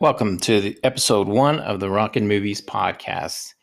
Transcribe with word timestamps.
Welcome 0.00 0.38
to 0.42 0.60
the 0.60 0.78
episode 0.84 1.26
one 1.26 1.58
of 1.58 1.80
the 1.80 1.90
Rockin' 1.90 2.28
Movies 2.28 2.62
podcast. 2.62 3.54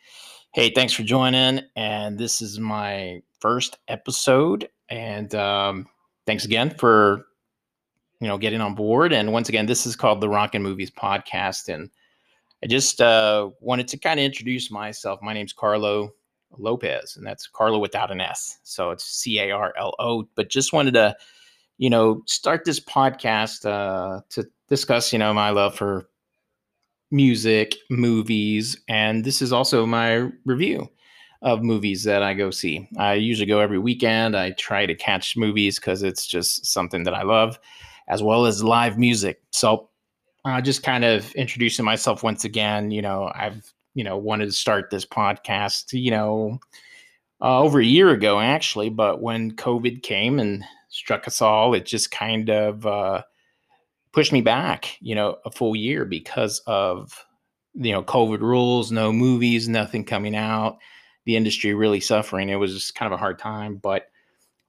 Hey, 0.52 0.68
thanks 0.68 0.92
for 0.92 1.02
joining. 1.02 1.62
And 1.76 2.18
this 2.18 2.42
is 2.42 2.60
my 2.60 3.22
first 3.40 3.78
episode. 3.88 4.68
And 4.90 5.34
um, 5.34 5.86
thanks 6.26 6.44
again 6.44 6.68
for 6.68 7.24
you 8.20 8.28
know 8.28 8.36
getting 8.36 8.60
on 8.60 8.74
board. 8.74 9.14
And 9.14 9.32
once 9.32 9.48
again, 9.48 9.64
this 9.64 9.86
is 9.86 9.96
called 9.96 10.20
the 10.20 10.28
Rockin' 10.28 10.62
Movies 10.62 10.90
podcast. 10.90 11.72
And 11.72 11.88
I 12.62 12.66
just 12.66 13.00
uh, 13.00 13.48
wanted 13.60 13.88
to 13.88 13.96
kind 13.96 14.20
of 14.20 14.24
introduce 14.24 14.70
myself. 14.70 15.20
My 15.22 15.32
name's 15.32 15.54
Carlo 15.54 16.12
Lopez, 16.58 17.16
and 17.16 17.26
that's 17.26 17.46
Carlo 17.46 17.78
without 17.78 18.10
an 18.10 18.20
S. 18.20 18.58
So 18.62 18.90
it's 18.90 19.04
C 19.04 19.38
A 19.40 19.52
R 19.52 19.72
L 19.78 19.94
O. 19.98 20.28
But 20.34 20.50
just 20.50 20.74
wanted 20.74 20.92
to, 20.92 21.16
you 21.78 21.88
know, 21.88 22.20
start 22.26 22.66
this 22.66 22.78
podcast 22.78 23.64
uh, 23.64 24.20
to 24.28 24.46
discuss, 24.68 25.14
you 25.14 25.18
know, 25.18 25.32
my 25.32 25.48
love 25.48 25.74
for 25.74 26.06
music, 27.10 27.76
movies, 27.90 28.78
and 28.88 29.24
this 29.24 29.40
is 29.40 29.52
also 29.52 29.86
my 29.86 30.28
review 30.44 30.88
of 31.42 31.62
movies 31.62 32.02
that 32.04 32.22
I 32.22 32.34
go 32.34 32.50
see. 32.50 32.88
I 32.98 33.14
usually 33.14 33.46
go 33.46 33.60
every 33.60 33.78
weekend. 33.78 34.36
I 34.36 34.50
try 34.52 34.86
to 34.86 34.94
catch 34.94 35.36
movies 35.36 35.78
because 35.78 36.02
it's 36.02 36.26
just 36.26 36.66
something 36.66 37.04
that 37.04 37.14
I 37.14 37.22
love, 37.22 37.58
as 38.08 38.22
well 38.22 38.46
as 38.46 38.64
live 38.64 38.98
music. 38.98 39.40
So, 39.52 39.88
uh, 40.44 40.60
just 40.60 40.82
kind 40.82 41.04
of 41.04 41.32
introducing 41.34 41.84
myself 41.84 42.22
once 42.22 42.44
again. 42.44 42.90
You 42.90 43.02
know, 43.02 43.30
I've 43.34 43.72
you 43.94 44.04
know 44.04 44.16
wanted 44.16 44.46
to 44.46 44.52
start 44.52 44.90
this 44.90 45.04
podcast. 45.04 45.92
You 45.92 46.10
know, 46.10 46.58
uh, 47.40 47.60
over 47.60 47.80
a 47.80 47.84
year 47.84 48.10
ago 48.10 48.40
actually, 48.40 48.90
but 48.90 49.20
when 49.20 49.52
COVID 49.52 50.02
came 50.02 50.38
and 50.38 50.64
struck 50.88 51.26
us 51.26 51.42
all, 51.42 51.74
it 51.74 51.84
just 51.84 52.10
kind 52.10 52.48
of 52.50 52.86
uh, 52.86 53.22
pushed 54.16 54.32
me 54.32 54.40
back, 54.40 54.96
you 55.00 55.14
know, 55.14 55.36
a 55.44 55.50
full 55.50 55.76
year 55.76 56.06
because 56.06 56.62
of 56.66 57.26
you 57.74 57.92
know 57.92 58.02
COVID 58.02 58.40
rules, 58.40 58.90
no 58.90 59.12
movies, 59.12 59.68
nothing 59.68 60.04
coming 60.04 60.34
out, 60.34 60.78
the 61.26 61.36
industry 61.36 61.74
really 61.74 62.00
suffering. 62.00 62.48
It 62.48 62.56
was 62.56 62.72
just 62.72 62.94
kind 62.94 63.12
of 63.12 63.16
a 63.18 63.20
hard 63.20 63.38
time, 63.38 63.76
but 63.76 64.08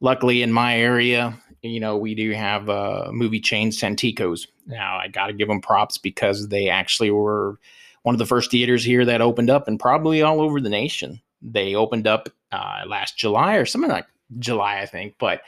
luckily 0.02 0.44
in 0.44 0.52
my 0.52 0.78
area, 0.78 1.42
you 1.62 1.80
know, 1.80 1.95
we 1.95 2.14
do 2.14 2.31
have 2.31 2.67
a 2.67 3.09
movie 3.14 3.39
chain 3.39 3.72
Santikos. 3.72 4.48
Now 4.66 4.98
I 4.98 5.08
got 5.08 5.28
to 5.28 5.34
give 5.34 5.48
them 5.48 5.61
props 5.61 5.98
because 5.98 6.50
they 6.50 6.67
actually 6.67 7.11
were 7.11 7.58
one 8.04 8.14
of 8.14 8.20
the 8.20 8.26
first 8.26 8.52
theaters 8.52 8.84
here 8.84 9.06
that 9.06 9.22
opened 9.22 9.50
up, 9.50 9.70
and 9.70 9.80
probably 9.80 10.22
all 10.22 10.42
over 10.42 10.59
the 10.59 10.70
nation. 10.70 11.22
They 11.42 11.73
opened 11.73 12.06
up 12.06 12.28
uh, 12.52 12.82
last 12.86 13.17
July 13.17 13.56
or 13.56 13.66
something 13.66 13.92
like 13.92 14.08
July, 14.39 14.82
I 14.82 14.86
think, 14.88 15.16
but 15.17 15.39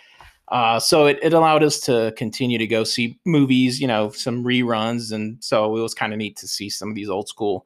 uh, 0.49 0.79
so 0.79 1.05
it, 1.05 1.19
it 1.21 1.33
allowed 1.33 1.63
us 1.63 1.79
to 1.81 2.13
continue 2.17 2.57
to 2.57 2.67
go 2.67 2.83
see 2.83 3.19
movies, 3.25 3.79
you 3.79 3.87
know, 3.87 4.09
some 4.09 4.43
reruns. 4.43 5.11
And 5.11 5.43
so 5.43 5.75
it 5.77 5.81
was 5.81 5.93
kind 5.93 6.11
of 6.11 6.17
neat 6.17 6.37
to 6.37 6.47
see 6.47 6.69
some 6.69 6.89
of 6.89 6.95
these 6.95 7.09
old 7.09 7.27
school, 7.27 7.65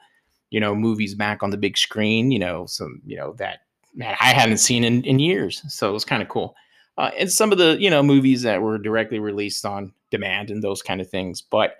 you 0.49 0.59
know, 0.59 0.75
movies 0.75 1.15
back 1.15 1.43
on 1.43 1.49
the 1.49 1.57
big 1.57 1.77
screen, 1.77 2.31
you 2.31 2.39
know, 2.39 2.65
some, 2.65 3.01
you 3.05 3.15
know, 3.15 3.33
that 3.33 3.59
man, 3.95 4.15
I 4.19 4.33
hadn't 4.33 4.57
seen 4.57 4.83
in, 4.83 5.03
in 5.03 5.19
years. 5.19 5.63
So 5.73 5.89
it 5.89 5.93
was 5.93 6.03
kind 6.03 6.21
of 6.21 6.27
cool. 6.27 6.55
Uh, 6.97 7.11
and 7.17 7.31
some 7.31 7.51
of 7.51 7.57
the, 7.57 7.77
you 7.79 7.89
know, 7.89 8.03
movies 8.03 8.41
that 8.41 8.61
were 8.61 8.77
directly 8.77 9.17
released 9.17 9.65
on 9.65 9.93
demand 10.11 10.51
and 10.51 10.61
those 10.61 10.81
kind 10.81 10.99
of 10.99 11.09
things. 11.09 11.41
But 11.41 11.77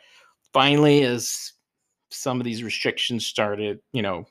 finally, 0.53 1.03
as 1.03 1.51
some 2.09 2.39
of 2.39 2.45
these 2.45 2.63
restrictions 2.63 3.27
started, 3.27 3.79
you 3.91 4.01
know, 4.01 4.25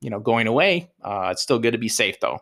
you 0.00 0.08
know, 0.08 0.18
going 0.18 0.46
away, 0.46 0.90
uh, 1.04 1.28
it's 1.30 1.42
still 1.42 1.58
good 1.58 1.72
to 1.72 1.78
be 1.78 1.88
safe 1.88 2.18
though 2.20 2.40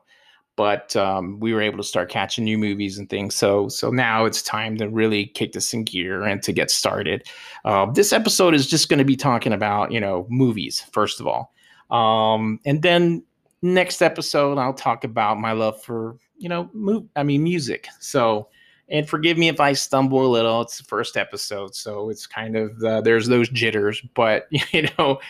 but 0.58 0.96
um, 0.96 1.38
we 1.38 1.54
were 1.54 1.62
able 1.62 1.76
to 1.76 1.84
start 1.84 2.10
catching 2.10 2.42
new 2.42 2.58
movies 2.58 2.98
and 2.98 3.08
things. 3.08 3.36
So 3.36 3.68
so 3.68 3.90
now 3.90 4.24
it's 4.24 4.42
time 4.42 4.76
to 4.78 4.88
really 4.88 5.26
kick 5.26 5.52
this 5.52 5.72
in 5.72 5.84
gear 5.84 6.24
and 6.24 6.42
to 6.42 6.52
get 6.52 6.68
started. 6.68 7.28
Uh, 7.64 7.86
this 7.86 8.12
episode 8.12 8.54
is 8.54 8.66
just 8.66 8.88
going 8.88 8.98
to 8.98 9.04
be 9.04 9.14
talking 9.14 9.52
about 9.52 9.92
you 9.92 10.00
know 10.00 10.26
movies 10.28 10.84
first 10.90 11.20
of 11.20 11.28
all, 11.28 11.54
um, 11.92 12.58
and 12.66 12.82
then 12.82 13.22
next 13.62 14.02
episode 14.02 14.58
I'll 14.58 14.74
talk 14.74 15.04
about 15.04 15.38
my 15.38 15.52
love 15.52 15.80
for 15.80 16.16
you 16.36 16.48
know 16.48 16.68
move 16.74 17.04
I 17.16 17.22
mean 17.22 17.42
music. 17.42 17.86
So. 18.00 18.48
And 18.90 19.06
forgive 19.06 19.36
me 19.36 19.48
if 19.48 19.60
I 19.60 19.74
stumble 19.74 20.24
a 20.24 20.32
little. 20.32 20.62
It's 20.62 20.78
the 20.78 20.84
first 20.84 21.18
episode, 21.18 21.74
so 21.74 22.08
it's 22.08 22.26
kind 22.26 22.56
of 22.56 23.04
there's 23.04 23.26
those 23.26 23.50
jitters, 23.50 24.00
but 24.14 24.48
you 24.72 24.88
know 24.96 25.20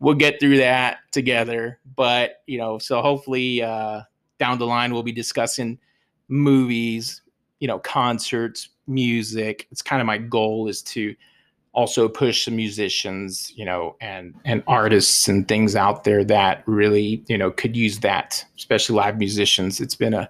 we'll 0.00 0.14
get 0.14 0.40
through 0.40 0.56
that 0.56 1.00
together. 1.10 1.78
But 1.94 2.42
you 2.46 2.56
know, 2.56 2.78
so 2.78 3.02
hopefully 3.02 3.62
uh, 3.62 4.00
down 4.42 4.58
the 4.58 4.66
line 4.66 4.92
we'll 4.92 5.04
be 5.04 5.12
discussing 5.12 5.78
movies, 6.26 7.22
you 7.60 7.68
know, 7.68 7.78
concerts, 7.78 8.70
music. 8.88 9.68
It's 9.70 9.82
kind 9.82 10.02
of 10.02 10.06
my 10.06 10.18
goal 10.18 10.66
is 10.66 10.82
to 10.94 11.14
also 11.70 12.08
push 12.08 12.44
some 12.44 12.56
musicians, 12.56 13.52
you 13.54 13.64
know, 13.64 13.94
and 14.00 14.34
and 14.44 14.64
artists 14.66 15.28
and 15.28 15.46
things 15.46 15.76
out 15.76 16.02
there 16.02 16.24
that 16.24 16.64
really, 16.66 17.22
you 17.28 17.38
know, 17.38 17.52
could 17.52 17.76
use 17.76 18.00
that, 18.00 18.44
especially 18.58 18.96
live 18.96 19.16
musicians. 19.16 19.80
It's 19.80 19.94
been 19.94 20.12
a 20.12 20.28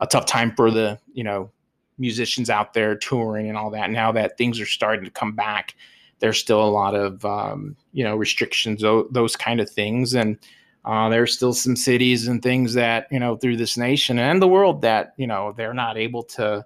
a 0.00 0.06
tough 0.06 0.26
time 0.26 0.54
for 0.54 0.70
the, 0.70 0.98
you 1.14 1.24
know, 1.24 1.50
musicians 1.96 2.50
out 2.50 2.74
there 2.74 2.94
touring 2.94 3.48
and 3.48 3.56
all 3.56 3.70
that. 3.70 3.90
Now 3.90 4.12
that 4.12 4.36
things 4.36 4.60
are 4.60 4.66
starting 4.66 5.06
to 5.06 5.10
come 5.10 5.32
back, 5.32 5.74
there's 6.18 6.38
still 6.38 6.62
a 6.62 6.68
lot 6.68 6.94
of 6.94 7.24
um, 7.24 7.76
you 7.94 8.04
know 8.04 8.14
restrictions, 8.14 8.82
those 9.10 9.36
kind 9.36 9.58
of 9.58 9.70
things, 9.70 10.12
and 10.12 10.38
uh, 10.84 11.08
there's 11.08 11.34
still 11.34 11.54
some 11.54 11.76
cities 11.76 12.28
and 12.28 12.42
things 12.42 12.74
that 12.74 13.06
you 13.10 13.18
know 13.18 13.36
through 13.36 13.56
this 13.56 13.76
nation 13.76 14.18
and 14.18 14.42
the 14.42 14.48
world 14.48 14.82
that 14.82 15.14
you 15.16 15.26
know 15.26 15.52
they're 15.56 15.74
not 15.74 15.96
able 15.96 16.22
to 16.22 16.64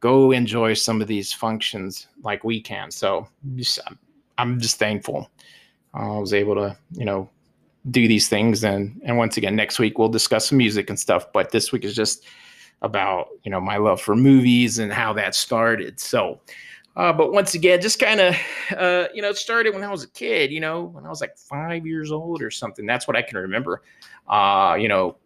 go 0.00 0.30
enjoy 0.30 0.74
some 0.74 1.00
of 1.00 1.08
these 1.08 1.32
functions 1.32 2.06
like 2.22 2.44
we 2.44 2.60
can. 2.60 2.90
So 2.90 3.26
I'm 4.38 4.60
just 4.60 4.78
thankful 4.78 5.30
uh, 5.94 6.16
I 6.16 6.20
was 6.20 6.34
able 6.34 6.54
to 6.56 6.76
you 6.92 7.04
know 7.04 7.28
do 7.90 8.08
these 8.08 8.28
things 8.28 8.64
and 8.64 9.00
and 9.04 9.16
once 9.16 9.36
again 9.36 9.54
next 9.56 9.78
week 9.78 9.98
we'll 9.98 10.08
discuss 10.08 10.48
some 10.48 10.58
music 10.58 10.90
and 10.90 10.98
stuff. 10.98 11.32
But 11.32 11.50
this 11.50 11.72
week 11.72 11.84
is 11.84 11.94
just 11.94 12.24
about 12.82 13.28
you 13.42 13.50
know 13.50 13.60
my 13.60 13.78
love 13.78 14.00
for 14.00 14.14
movies 14.14 14.78
and 14.78 14.92
how 14.92 15.12
that 15.14 15.34
started. 15.34 15.98
So 15.98 16.40
uh, 16.96 17.12
but 17.12 17.32
once 17.32 17.54
again, 17.54 17.80
just 17.80 17.98
kind 17.98 18.20
of, 18.20 18.34
uh, 18.76 19.06
you 19.12 19.20
know, 19.20 19.28
it 19.28 19.36
started 19.36 19.74
when 19.74 19.84
I 19.84 19.90
was 19.90 20.02
a 20.02 20.08
kid, 20.08 20.50
you 20.50 20.60
know, 20.60 20.84
when 20.84 21.04
I 21.04 21.10
was 21.10 21.20
like 21.20 21.36
five 21.36 21.86
years 21.86 22.10
old 22.10 22.40
or 22.42 22.50
something. 22.50 22.86
That's 22.86 23.06
what 23.06 23.16
I 23.16 23.22
can 23.22 23.36
remember. 23.36 23.82
Uh, 24.26 24.76
you 24.80 24.88
know, 24.88 25.16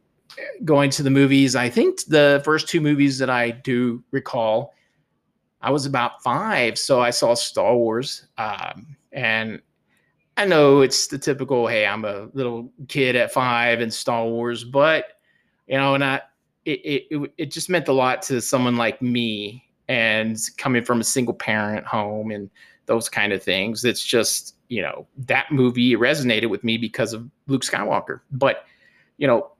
going 0.64 0.90
to 0.90 1.02
the 1.02 1.10
movies. 1.10 1.54
I 1.54 1.68
think 1.68 2.04
the 2.06 2.42
first 2.44 2.68
two 2.68 2.80
movies 2.80 3.18
that 3.18 3.30
I 3.30 3.52
do 3.52 4.02
recall, 4.10 4.74
I 5.62 5.70
was 5.70 5.86
about 5.86 6.22
five. 6.22 6.76
So 6.78 7.00
I 7.00 7.10
saw 7.10 7.34
Star 7.34 7.76
Wars. 7.76 8.26
Um, 8.36 8.96
and 9.12 9.60
I 10.36 10.46
know 10.46 10.80
it's 10.80 11.06
the 11.06 11.18
typical, 11.18 11.66
hey, 11.66 11.86
I'm 11.86 12.04
a 12.04 12.28
little 12.32 12.72
kid 12.88 13.14
at 13.14 13.32
five 13.32 13.80
and 13.80 13.92
Star 13.92 14.26
Wars, 14.26 14.64
but, 14.64 15.04
you 15.68 15.76
know, 15.76 15.94
and 15.94 16.04
I, 16.04 16.22
it, 16.64 17.06
it, 17.10 17.32
it 17.38 17.50
just 17.50 17.68
meant 17.68 17.88
a 17.88 17.92
lot 17.92 18.22
to 18.22 18.40
someone 18.40 18.76
like 18.76 19.00
me 19.02 19.69
and 19.90 20.38
coming 20.56 20.84
from 20.84 21.00
a 21.00 21.04
single 21.04 21.34
parent 21.34 21.84
home 21.84 22.30
and 22.30 22.48
those 22.86 23.08
kind 23.08 23.32
of 23.32 23.42
things. 23.42 23.84
It's 23.84 24.04
just, 24.04 24.54
you 24.68 24.82
know, 24.82 25.08
that 25.26 25.50
movie 25.50 25.96
resonated 25.96 26.48
with 26.48 26.62
me 26.62 26.78
because 26.78 27.12
of 27.12 27.28
Luke 27.48 27.62
Skywalker. 27.62 28.20
But, 28.30 28.66
you 29.16 29.26
know, 29.26 29.50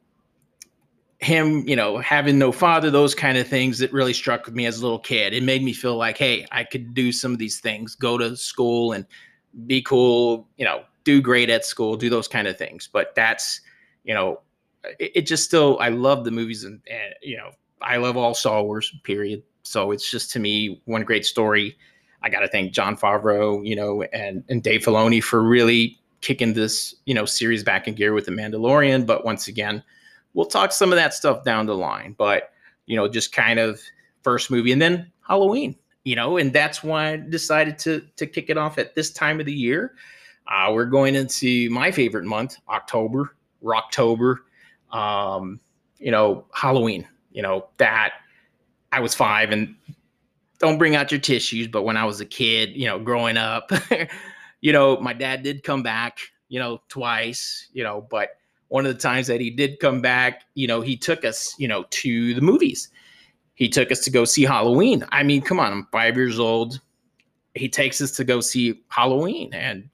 him, 1.18 1.66
you 1.66 1.74
know, 1.74 1.98
having 1.98 2.38
no 2.38 2.52
father, 2.52 2.92
those 2.92 3.12
kind 3.12 3.38
of 3.38 3.48
things 3.48 3.80
that 3.80 3.92
really 3.92 4.12
struck 4.12 4.46
with 4.46 4.54
me 4.54 4.66
as 4.66 4.78
a 4.78 4.82
little 4.82 5.00
kid. 5.00 5.34
It 5.34 5.42
made 5.42 5.64
me 5.64 5.72
feel 5.72 5.96
like, 5.96 6.16
hey, 6.16 6.46
I 6.52 6.62
could 6.62 6.94
do 6.94 7.10
some 7.10 7.32
of 7.32 7.38
these 7.38 7.58
things, 7.58 7.96
go 7.96 8.16
to 8.16 8.36
school 8.36 8.92
and 8.92 9.04
be 9.66 9.82
cool, 9.82 10.46
you 10.58 10.64
know, 10.64 10.84
do 11.02 11.20
great 11.20 11.50
at 11.50 11.64
school, 11.64 11.96
do 11.96 12.08
those 12.08 12.28
kind 12.28 12.46
of 12.46 12.56
things. 12.56 12.88
But 12.90 13.16
that's, 13.16 13.62
you 14.04 14.14
know, 14.14 14.42
it, 15.00 15.10
it 15.16 15.22
just 15.22 15.42
still, 15.42 15.76
I 15.80 15.88
love 15.88 16.24
the 16.24 16.30
movies 16.30 16.62
and, 16.62 16.80
and, 16.88 17.14
you 17.20 17.36
know, 17.36 17.50
I 17.82 17.96
love 17.96 18.16
all 18.16 18.34
Star 18.34 18.62
Wars, 18.62 18.94
period. 19.02 19.42
So 19.62 19.90
it's 19.90 20.10
just 20.10 20.30
to 20.32 20.38
me 20.38 20.80
one 20.84 21.02
great 21.02 21.24
story. 21.24 21.76
I 22.22 22.28
got 22.28 22.40
to 22.40 22.48
thank 22.48 22.72
Jon 22.72 22.96
Favreau, 22.96 23.66
you 23.66 23.76
know, 23.76 24.02
and 24.02 24.44
and 24.48 24.62
Dave 24.62 24.82
Filoni 24.82 25.22
for 25.22 25.42
really 25.42 25.98
kicking 26.20 26.52
this, 26.52 26.94
you 27.06 27.14
know, 27.14 27.24
series 27.24 27.64
back 27.64 27.88
in 27.88 27.94
gear 27.94 28.12
with 28.12 28.26
the 28.26 28.32
Mandalorian. 28.32 29.06
But 29.06 29.24
once 29.24 29.48
again, 29.48 29.82
we'll 30.34 30.46
talk 30.46 30.72
some 30.72 30.92
of 30.92 30.96
that 30.96 31.14
stuff 31.14 31.44
down 31.44 31.66
the 31.66 31.74
line. 31.74 32.14
But 32.16 32.52
you 32.86 32.96
know, 32.96 33.08
just 33.08 33.32
kind 33.32 33.58
of 33.58 33.80
first 34.22 34.50
movie, 34.50 34.72
and 34.72 34.82
then 34.82 35.10
Halloween, 35.26 35.76
you 36.04 36.16
know, 36.16 36.36
and 36.36 36.52
that's 36.52 36.82
why 36.82 37.12
I 37.12 37.16
decided 37.16 37.78
to 37.80 38.02
to 38.16 38.26
kick 38.26 38.50
it 38.50 38.58
off 38.58 38.78
at 38.78 38.94
this 38.94 39.10
time 39.10 39.40
of 39.40 39.46
the 39.46 39.54
year. 39.54 39.94
Uh, 40.48 40.72
we're 40.72 40.86
going 40.86 41.14
into 41.14 41.70
my 41.70 41.90
favorite 41.90 42.24
month, 42.24 42.56
October, 42.68 43.36
Rocktober. 43.62 44.36
Um, 44.90 45.60
you 45.98 46.10
know, 46.10 46.46
Halloween. 46.52 47.06
You 47.32 47.42
know 47.42 47.68
that 47.76 48.14
I 48.92 49.00
was 49.00 49.14
five 49.14 49.50
and 49.50 49.74
don't 50.58 50.78
bring 50.78 50.96
out 50.96 51.10
your 51.10 51.20
tissues. 51.20 51.68
But 51.68 51.82
when 51.82 51.96
I 51.96 52.04
was 52.04 52.20
a 52.20 52.26
kid, 52.26 52.70
you 52.76 52.86
know, 52.86 52.98
growing 52.98 53.36
up, 53.36 53.70
you 54.60 54.72
know, 54.72 54.98
my 54.98 55.12
dad 55.12 55.42
did 55.42 55.62
come 55.62 55.82
back, 55.82 56.18
you 56.48 56.58
know, 56.58 56.80
twice, 56.88 57.68
you 57.72 57.82
know, 57.82 58.06
but 58.10 58.36
one 58.68 58.86
of 58.86 58.94
the 58.94 59.00
times 59.00 59.26
that 59.26 59.40
he 59.40 59.50
did 59.50 59.80
come 59.80 60.00
back, 60.00 60.42
you 60.54 60.68
know, 60.68 60.80
he 60.80 60.96
took 60.96 61.24
us, 61.24 61.54
you 61.58 61.66
know, 61.66 61.84
to 61.90 62.34
the 62.34 62.40
movies. 62.40 62.88
He 63.54 63.68
took 63.68 63.90
us 63.90 64.00
to 64.00 64.10
go 64.10 64.24
see 64.24 64.44
Halloween. 64.44 65.04
I 65.10 65.22
mean, 65.22 65.42
come 65.42 65.58
on, 65.58 65.72
I'm 65.72 65.88
five 65.90 66.16
years 66.16 66.38
old. 66.38 66.80
He 67.54 67.68
takes 67.68 68.00
us 68.00 68.12
to 68.12 68.24
go 68.24 68.40
see 68.40 68.80
Halloween. 68.88 69.52
And 69.52 69.90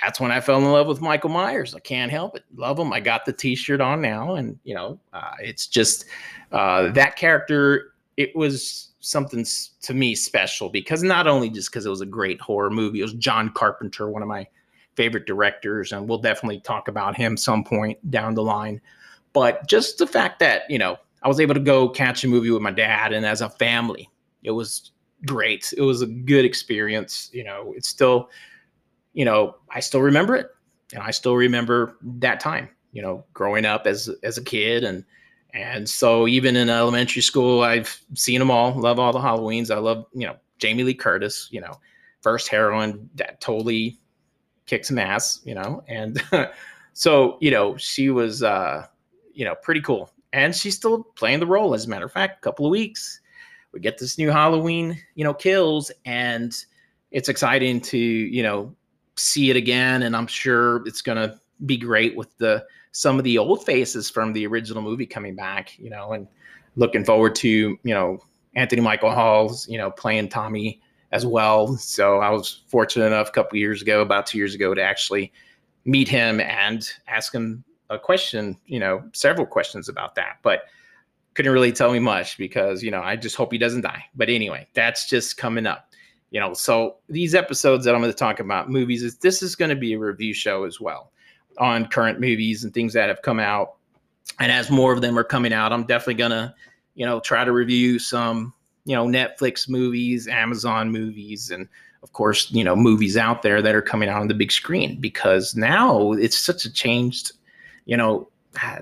that's 0.00 0.18
when 0.18 0.30
I 0.30 0.40
fell 0.40 0.58
in 0.58 0.64
love 0.64 0.86
with 0.86 1.00
Michael 1.00 1.30
Myers. 1.30 1.74
I 1.74 1.80
can't 1.80 2.10
help 2.10 2.36
it. 2.36 2.44
Love 2.56 2.78
him. 2.78 2.92
I 2.92 3.00
got 3.00 3.24
the 3.24 3.32
T-shirt 3.32 3.80
on 3.80 4.00
now, 4.00 4.34
and 4.34 4.58
you 4.64 4.74
know, 4.74 4.98
uh, 5.12 5.34
it's 5.40 5.66
just 5.66 6.06
uh, 6.50 6.90
that 6.92 7.16
character. 7.16 7.91
It 8.16 8.34
was 8.36 8.92
something 9.00 9.44
to 9.82 9.94
me 9.94 10.14
special 10.14 10.68
because 10.68 11.02
not 11.02 11.26
only 11.26 11.50
just 11.50 11.70
because 11.70 11.86
it 11.86 11.90
was 11.90 12.00
a 12.00 12.06
great 12.06 12.40
horror 12.40 12.70
movie. 12.70 13.00
It 13.00 13.04
was 13.04 13.14
John 13.14 13.50
Carpenter, 13.50 14.08
one 14.08 14.22
of 14.22 14.28
my 14.28 14.46
favorite 14.94 15.26
directors, 15.26 15.92
and 15.92 16.08
we'll 16.08 16.18
definitely 16.18 16.60
talk 16.60 16.88
about 16.88 17.16
him 17.16 17.36
some 17.36 17.64
point 17.64 18.10
down 18.10 18.34
the 18.34 18.42
line. 18.42 18.80
But 19.32 19.66
just 19.66 19.98
the 19.98 20.06
fact 20.06 20.38
that 20.40 20.62
you 20.70 20.78
know 20.78 20.98
I 21.22 21.28
was 21.28 21.40
able 21.40 21.54
to 21.54 21.60
go 21.60 21.88
catch 21.88 22.24
a 22.24 22.28
movie 22.28 22.50
with 22.50 22.62
my 22.62 22.70
dad, 22.70 23.12
and 23.12 23.26
as 23.26 23.40
a 23.40 23.50
family, 23.50 24.08
it 24.42 24.50
was 24.52 24.92
great. 25.26 25.72
It 25.76 25.82
was 25.82 26.02
a 26.02 26.06
good 26.06 26.44
experience. 26.44 27.30
You 27.32 27.44
know, 27.44 27.72
it's 27.76 27.88
still 27.88 28.28
you 29.12 29.24
know, 29.24 29.56
I 29.70 29.80
still 29.80 30.00
remember 30.00 30.36
it. 30.36 30.48
And 30.94 31.02
I 31.02 31.10
still 31.10 31.36
remember 31.36 31.96
that 32.02 32.40
time, 32.40 32.68
you 32.92 33.02
know, 33.02 33.24
growing 33.32 33.64
up 33.64 33.86
as 33.86 34.10
as 34.22 34.36
a 34.36 34.44
kid 34.44 34.84
and 34.84 35.04
and 35.52 35.88
so 35.88 36.26
even 36.26 36.56
in 36.56 36.70
elementary 36.70 37.22
school, 37.22 37.62
I've 37.62 38.00
seen 38.14 38.38
them 38.38 38.50
all. 38.50 38.74
Love 38.78 38.98
all 38.98 39.12
the 39.12 39.18
Halloweens. 39.18 39.70
I 39.70 39.78
love, 39.78 40.06
you 40.12 40.26
know, 40.26 40.36
Jamie 40.58 40.84
Lee 40.84 40.94
Curtis, 40.94 41.48
you 41.50 41.60
know, 41.60 41.74
first 42.20 42.48
heroine 42.48 43.10
that 43.16 43.40
totally 43.40 43.98
kicks 44.66 44.88
some 44.88 44.98
ass, 44.98 45.40
you 45.44 45.54
know. 45.54 45.82
And 45.88 46.22
so, 46.94 47.36
you 47.40 47.50
know, 47.50 47.76
she 47.76 48.10
was 48.10 48.42
uh, 48.42 48.86
you 49.34 49.44
know, 49.44 49.54
pretty 49.54 49.80
cool. 49.80 50.10
And 50.32 50.54
she's 50.54 50.76
still 50.76 51.04
playing 51.04 51.40
the 51.40 51.46
role, 51.46 51.74
as 51.74 51.86
a 51.86 51.88
matter 51.88 52.06
of 52.06 52.12
fact, 52.12 52.38
a 52.38 52.40
couple 52.40 52.66
of 52.66 52.70
weeks. 52.70 53.20
We 53.72 53.80
get 53.80 53.98
this 53.98 54.18
new 54.18 54.30
Halloween, 54.30 54.98
you 55.14 55.24
know, 55.24 55.34
kills, 55.34 55.90
and 56.04 56.56
it's 57.10 57.28
exciting 57.28 57.80
to, 57.82 57.98
you 57.98 58.42
know, 58.42 58.74
see 59.16 59.50
it 59.50 59.56
again, 59.56 60.02
and 60.02 60.16
I'm 60.16 60.26
sure 60.26 60.86
it's 60.86 61.02
gonna 61.02 61.40
be 61.66 61.76
great 61.76 62.16
with 62.16 62.36
the 62.38 62.64
some 62.92 63.18
of 63.18 63.24
the 63.24 63.38
old 63.38 63.64
faces 63.64 64.08
from 64.08 64.32
the 64.32 64.46
original 64.46 64.82
movie 64.82 65.06
coming 65.06 65.34
back. 65.34 65.78
You 65.78 65.90
know, 65.90 66.12
and 66.12 66.28
looking 66.76 67.04
forward 67.04 67.34
to 67.36 67.48
you 67.48 67.94
know 67.94 68.18
Anthony 68.54 68.82
Michael 68.82 69.10
Hall's 69.10 69.68
you 69.68 69.78
know 69.78 69.90
playing 69.90 70.28
Tommy 70.28 70.80
as 71.10 71.26
well. 71.26 71.76
So 71.76 72.18
I 72.18 72.30
was 72.30 72.62
fortunate 72.68 73.06
enough 73.06 73.28
a 73.28 73.32
couple 73.32 73.58
years 73.58 73.82
ago, 73.82 74.00
about 74.00 74.26
two 74.26 74.38
years 74.38 74.54
ago, 74.54 74.74
to 74.74 74.82
actually 74.82 75.32
meet 75.84 76.08
him 76.08 76.40
and 76.40 76.88
ask 77.08 77.34
him 77.34 77.64
a 77.90 77.98
question. 77.98 78.56
You 78.66 78.80
know, 78.80 79.02
several 79.12 79.46
questions 79.46 79.88
about 79.88 80.14
that, 80.14 80.38
but 80.42 80.62
couldn't 81.34 81.52
really 81.52 81.72
tell 81.72 81.92
me 81.92 81.98
much 81.98 82.38
because 82.38 82.82
you 82.82 82.90
know 82.90 83.02
I 83.02 83.16
just 83.16 83.36
hope 83.36 83.52
he 83.52 83.58
doesn't 83.58 83.82
die. 83.82 84.04
But 84.14 84.28
anyway, 84.28 84.68
that's 84.74 85.08
just 85.08 85.36
coming 85.36 85.66
up 85.66 85.88
you 86.32 86.40
know 86.40 86.52
so 86.54 86.96
these 87.08 87.34
episodes 87.34 87.84
that 87.84 87.94
i'm 87.94 88.00
going 88.00 88.10
to 88.10 88.16
talk 88.16 88.40
about 88.40 88.68
movies 88.68 89.02
is 89.02 89.18
this 89.18 89.42
is 89.42 89.54
going 89.54 89.68
to 89.68 89.76
be 89.76 89.92
a 89.92 89.98
review 89.98 90.34
show 90.34 90.64
as 90.64 90.80
well 90.80 91.12
on 91.58 91.86
current 91.86 92.20
movies 92.20 92.64
and 92.64 92.72
things 92.72 92.92
that 92.92 93.08
have 93.08 93.22
come 93.22 93.38
out 93.38 93.74
and 94.38 94.50
as 94.50 94.70
more 94.70 94.92
of 94.92 95.00
them 95.00 95.18
are 95.18 95.24
coming 95.24 95.52
out 95.52 95.72
i'm 95.72 95.84
definitely 95.84 96.14
to 96.14 96.54
you 96.94 97.04
know 97.04 97.20
try 97.20 97.44
to 97.44 97.52
review 97.52 97.98
some 97.98 98.52
you 98.84 98.94
know 98.94 99.06
netflix 99.06 99.68
movies 99.68 100.28
amazon 100.28 100.90
movies 100.90 101.50
and 101.50 101.68
of 102.02 102.12
course 102.12 102.50
you 102.50 102.64
know 102.64 102.76
movies 102.76 103.16
out 103.16 103.42
there 103.42 103.62
that 103.62 103.74
are 103.74 103.82
coming 103.82 104.08
out 104.08 104.20
on 104.20 104.28
the 104.28 104.34
big 104.34 104.52
screen 104.52 105.00
because 105.00 105.54
now 105.54 106.12
it's 106.12 106.38
such 106.38 106.64
a 106.64 106.72
changed 106.72 107.32
you 107.84 107.96
know 107.96 108.28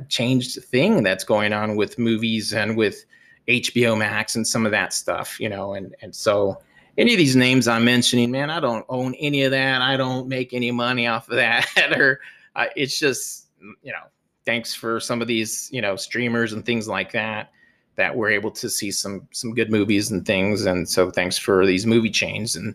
changed 0.09 0.63
thing 0.65 1.03
that's 1.03 1.25
going 1.25 1.53
on 1.53 1.77
with 1.77 1.99
movies 1.99 2.53
and 2.53 2.77
with 2.77 3.05
hbo 3.49 3.97
max 3.97 4.37
and 4.37 4.47
some 4.47 4.65
of 4.65 4.73
that 4.73 4.93
stuff 4.93 5.39
you 5.41 5.49
know 5.49 5.75
and 5.75 5.95
and 6.03 6.15
so 6.15 6.61
any 7.01 7.13
of 7.13 7.19
these 7.19 7.37
names 7.37 7.67
I'm 7.67 7.85
mentioning, 7.85 8.31
man, 8.31 8.51
I 8.51 8.61
don't 8.61 8.85
own 8.89 9.15
any 9.15 9.43
of 9.45 9.53
that. 9.53 9.81
I 9.81 9.97
don't 9.97 10.29
make 10.29 10.53
any 10.53 10.71
money 10.71 11.07
off 11.07 11.29
of 11.29 11.37
that. 11.37 11.67
or 11.97 12.21
uh, 12.57 12.67
it's 12.77 12.99
just, 12.99 13.49
you 13.83 13.93
know, 13.93 14.05
thanks 14.45 14.75
for 14.75 15.01
some 15.01 15.21
of 15.21 15.29
these, 15.29 15.69
you 15.73 15.81
know, 15.81 15.97
streamers 15.97 16.53
and 16.53 16.65
things 16.65 16.89
like 16.89 17.13
that 17.13 17.51
that 17.97 18.17
we're 18.17 18.31
able 18.31 18.51
to 18.51 18.71
see 18.71 18.91
some 18.91 19.29
some 19.33 19.55
good 19.55 19.71
movies 19.71 20.11
and 20.11 20.25
things. 20.25 20.65
And 20.65 20.89
so 20.89 21.11
thanks 21.11 21.37
for 21.37 21.67
these 21.67 21.87
movie 21.87 22.11
chains 22.11 22.57
and 22.57 22.75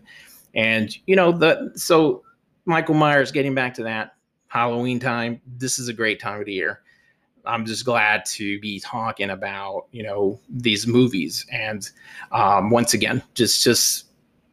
and 0.54 0.96
you 1.06 1.16
know 1.16 1.32
the 1.32 1.72
so 1.74 2.22
Michael 2.64 2.94
Myers 2.94 3.32
getting 3.32 3.54
back 3.54 3.74
to 3.74 3.82
that 3.84 4.14
Halloween 4.48 4.98
time. 4.98 5.40
This 5.58 5.78
is 5.78 5.88
a 5.88 5.92
great 5.92 6.20
time 6.20 6.40
of 6.40 6.46
the 6.46 6.52
year. 6.52 6.80
I'm 7.44 7.64
just 7.64 7.84
glad 7.84 8.24
to 8.26 8.58
be 8.60 8.80
talking 8.80 9.30
about 9.30 9.86
you 9.92 10.02
know 10.02 10.40
these 10.48 10.86
movies 10.86 11.46
and 11.52 11.88
um, 12.32 12.70
once 12.70 12.94
again 12.94 13.22
just 13.34 13.62
just 13.62 14.06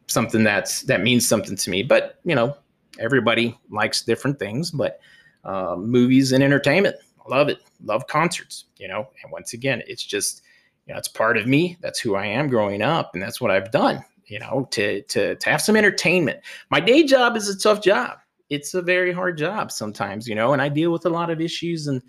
something 0.06 0.44
that's 0.44 0.82
that 0.82 1.02
means 1.02 1.26
something 1.26 1.56
to 1.56 1.70
me. 1.70 1.82
But 1.82 2.18
you 2.24 2.34
know, 2.34 2.56
everybody 2.98 3.58
likes 3.70 4.02
different 4.02 4.38
things. 4.38 4.70
But 4.70 5.00
uh, 5.44 5.76
movies 5.76 6.32
and 6.32 6.42
entertainment, 6.42 6.96
I 7.24 7.34
love 7.34 7.48
it. 7.48 7.58
Love 7.84 8.06
concerts. 8.06 8.66
You 8.78 8.88
know, 8.88 9.08
and 9.22 9.32
once 9.32 9.52
again, 9.52 9.82
it's 9.86 10.04
just 10.04 10.42
you 10.86 10.92
know, 10.92 10.98
it's 10.98 11.08
part 11.08 11.36
of 11.36 11.46
me. 11.46 11.76
That's 11.80 11.98
who 11.98 12.14
I 12.14 12.26
am 12.26 12.48
growing 12.48 12.82
up, 12.82 13.10
and 13.14 13.22
that's 13.22 13.40
what 13.40 13.50
I've 13.50 13.70
done. 13.70 14.04
You 14.26 14.38
know, 14.38 14.68
to 14.72 15.02
to 15.02 15.34
to 15.34 15.50
have 15.50 15.60
some 15.60 15.76
entertainment. 15.76 16.40
My 16.70 16.80
day 16.80 17.04
job 17.04 17.36
is 17.36 17.48
a 17.48 17.58
tough 17.58 17.82
job. 17.82 18.18
It's 18.50 18.74
a 18.74 18.82
very 18.82 19.12
hard 19.12 19.38
job 19.38 19.72
sometimes, 19.72 20.28
you 20.28 20.34
know, 20.34 20.52
and 20.52 20.60
I 20.60 20.68
deal 20.68 20.92
with 20.92 21.06
a 21.06 21.10
lot 21.10 21.30
of 21.30 21.40
issues 21.40 21.86
and 21.86 22.02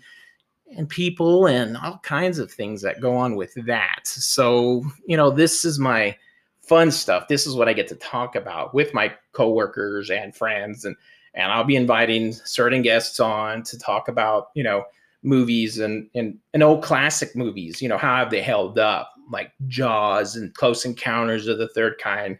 and 0.76 0.88
people 0.88 1.46
and 1.46 1.76
all 1.76 1.98
kinds 2.02 2.38
of 2.38 2.50
things 2.50 2.82
that 2.82 3.00
go 3.00 3.14
on 3.16 3.36
with 3.36 3.54
that. 3.66 4.00
So, 4.04 4.84
you 5.06 5.16
know, 5.16 5.30
this 5.30 5.64
is 5.64 5.78
my 5.78 6.16
fun 6.60 6.90
stuff. 6.90 7.28
This 7.28 7.46
is 7.46 7.54
what 7.54 7.68
I 7.68 7.72
get 7.72 7.86
to 7.88 7.94
talk 7.96 8.34
about 8.34 8.74
with 8.74 8.92
my 8.92 9.14
coworkers 9.32 10.10
and 10.10 10.34
friends, 10.34 10.84
and 10.84 10.96
and 11.36 11.52
I'll 11.52 11.64
be 11.64 11.76
inviting 11.76 12.32
certain 12.32 12.82
guests 12.82 13.20
on 13.20 13.62
to 13.64 13.78
talk 13.78 14.08
about 14.08 14.48
you 14.54 14.64
know 14.64 14.84
movies 15.22 15.78
and 15.78 16.08
and, 16.14 16.38
and 16.54 16.62
old 16.62 16.82
classic 16.82 17.36
movies. 17.36 17.80
You 17.80 17.88
know 17.88 17.98
how 17.98 18.16
have 18.16 18.30
they 18.30 18.42
held 18.42 18.78
up, 18.78 19.12
like 19.30 19.52
Jaws 19.68 20.36
and 20.36 20.52
Close 20.54 20.84
Encounters 20.84 21.46
of 21.46 21.58
the 21.58 21.68
Third 21.68 21.98
Kind. 21.98 22.38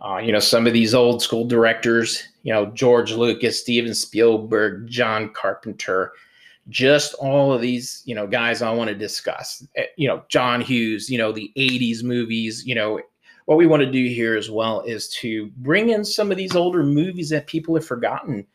Uh, 0.00 0.18
you 0.18 0.32
know 0.32 0.40
some 0.40 0.66
of 0.66 0.72
these 0.72 0.94
old 0.94 1.22
school 1.22 1.44
directors. 1.44 2.22
You 2.42 2.52
know 2.52 2.66
George 2.66 3.12
Lucas, 3.12 3.60
Steven 3.60 3.94
Spielberg, 3.94 4.88
John 4.88 5.30
Carpenter 5.32 6.12
just 6.68 7.14
all 7.14 7.50
of 7.52 7.62
these 7.62 8.02
you 8.04 8.14
know 8.14 8.26
guys 8.26 8.60
i 8.60 8.70
want 8.70 8.88
to 8.88 8.94
discuss 8.94 9.66
eh, 9.76 9.86
you 9.96 10.06
know 10.06 10.22
john 10.28 10.60
hughes 10.60 11.08
you 11.08 11.16
know 11.16 11.32
the 11.32 11.50
80s 11.56 12.02
movies 12.02 12.62
you 12.66 12.74
know 12.74 13.00
what 13.48 13.56
we 13.56 13.66
want 13.66 13.80
to 13.80 13.90
do 13.90 14.04
here 14.06 14.36
as 14.36 14.50
well 14.50 14.82
is 14.82 15.08
to 15.08 15.46
bring 15.56 15.88
in 15.88 16.04
some 16.04 16.30
of 16.30 16.36
these 16.36 16.54
older 16.54 16.82
movies 16.82 17.30
that 17.30 17.46
people 17.46 17.74
have 17.74 17.86
forgotten 17.86 18.46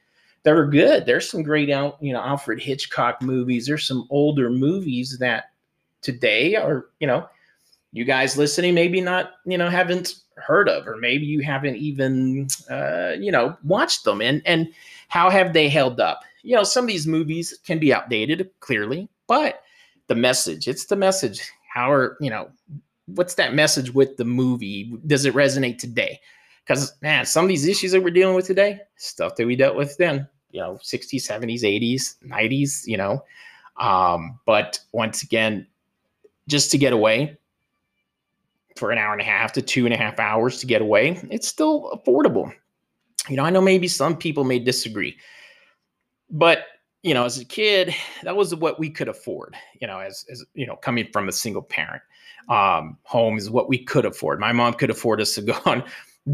that 0.43 0.53
are 0.53 0.67
good. 0.67 1.07
There's 1.07 1.27
some 1.27 1.41
great, 1.41 1.71
out, 1.71 1.97
you 1.99 2.13
know, 2.13 2.21
Alfred 2.21 2.61
Hitchcock 2.61 3.19
movies. 3.19 3.65
There's 3.65 3.87
some 3.87 4.05
older 4.11 4.51
movies 4.51 5.17
that 5.17 5.45
today 6.03 6.55
are, 6.55 6.89
you 6.99 7.07
know, 7.07 7.27
you 7.91 8.05
guys 8.05 8.37
listening 8.37 8.75
maybe 8.75 9.01
not, 9.01 9.31
you 9.47 9.57
know, 9.57 9.67
haven't 9.67 10.17
heard 10.35 10.69
of, 10.69 10.87
or 10.87 10.97
maybe 10.97 11.25
you 11.25 11.41
haven't 11.41 11.77
even, 11.77 12.47
uh, 12.69 13.13
you 13.19 13.31
know, 13.31 13.57
watched 13.63 14.03
them. 14.03 14.21
And 14.21 14.43
and 14.45 14.71
how 15.07 15.31
have 15.31 15.53
they 15.53 15.69
held 15.69 15.99
up? 15.99 16.21
You 16.43 16.55
know, 16.55 16.63
some 16.63 16.83
of 16.83 16.89
these 16.89 17.07
movies 17.07 17.57
can 17.65 17.79
be 17.79 17.91
outdated, 17.91 18.47
clearly, 18.59 19.09
but 19.25 19.63
the 20.05 20.13
message, 20.13 20.67
it's 20.67 20.85
the 20.85 20.95
message. 20.95 21.41
How 21.73 21.91
are 21.91 22.15
you 22.19 22.29
know 22.29 22.51
what's 23.07 23.35
that 23.35 23.53
message 23.53 23.93
with 23.93 24.17
the 24.17 24.25
movie? 24.25 24.93
Does 25.05 25.25
it 25.25 25.33
resonate 25.33 25.77
today? 25.77 26.19
Because 26.65 26.93
man, 27.01 27.25
some 27.25 27.45
of 27.45 27.49
these 27.49 27.67
issues 27.67 27.91
that 27.91 28.01
we're 28.01 28.11
dealing 28.11 28.35
with 28.35 28.47
today, 28.47 28.79
stuff 28.95 29.35
that 29.35 29.45
we 29.45 29.55
dealt 29.55 29.75
with 29.75 29.97
then, 29.97 30.27
you 30.51 30.61
know, 30.61 30.79
60s, 30.81 31.15
70s, 31.15 31.61
80s, 31.61 32.15
90s, 32.25 32.87
you 32.87 32.97
know. 32.97 33.23
Um, 33.77 34.39
but 34.45 34.79
once 34.93 35.23
again, 35.23 35.67
just 36.47 36.71
to 36.71 36.77
get 36.77 36.93
away 36.93 37.37
for 38.75 38.91
an 38.91 38.97
hour 38.97 39.11
and 39.11 39.21
a 39.21 39.25
half 39.25 39.51
to 39.53 39.61
two 39.61 39.85
and 39.85 39.93
a 39.93 39.97
half 39.97 40.19
hours 40.19 40.59
to 40.59 40.65
get 40.65 40.81
away, 40.81 41.19
it's 41.29 41.47
still 41.47 41.91
affordable. 41.91 42.51
You 43.29 43.37
know, 43.37 43.43
I 43.43 43.49
know 43.49 43.61
maybe 43.61 43.87
some 43.87 44.17
people 44.17 44.43
may 44.43 44.59
disagree, 44.59 45.17
but 46.29 46.65
you 47.03 47.13
know, 47.13 47.25
as 47.25 47.37
a 47.37 47.45
kid, 47.45 47.93
that 48.23 48.35
was 48.35 48.55
what 48.55 48.79
we 48.79 48.89
could 48.89 49.09
afford, 49.09 49.55
you 49.79 49.87
know, 49.87 49.99
as, 49.99 50.25
as 50.31 50.43
you 50.53 50.65
know, 50.65 50.77
coming 50.77 51.07
from 51.11 51.27
a 51.27 51.33
single 51.33 51.61
parent 51.61 52.01
um, 52.49 52.97
home 53.03 53.37
is 53.37 53.49
what 53.49 53.69
we 53.69 53.77
could 53.77 54.05
afford. 54.05 54.39
My 54.39 54.53
mom 54.53 54.73
could 54.73 54.89
afford 54.89 55.21
us 55.21 55.35
to 55.35 55.41
go 55.41 55.57
on 55.65 55.83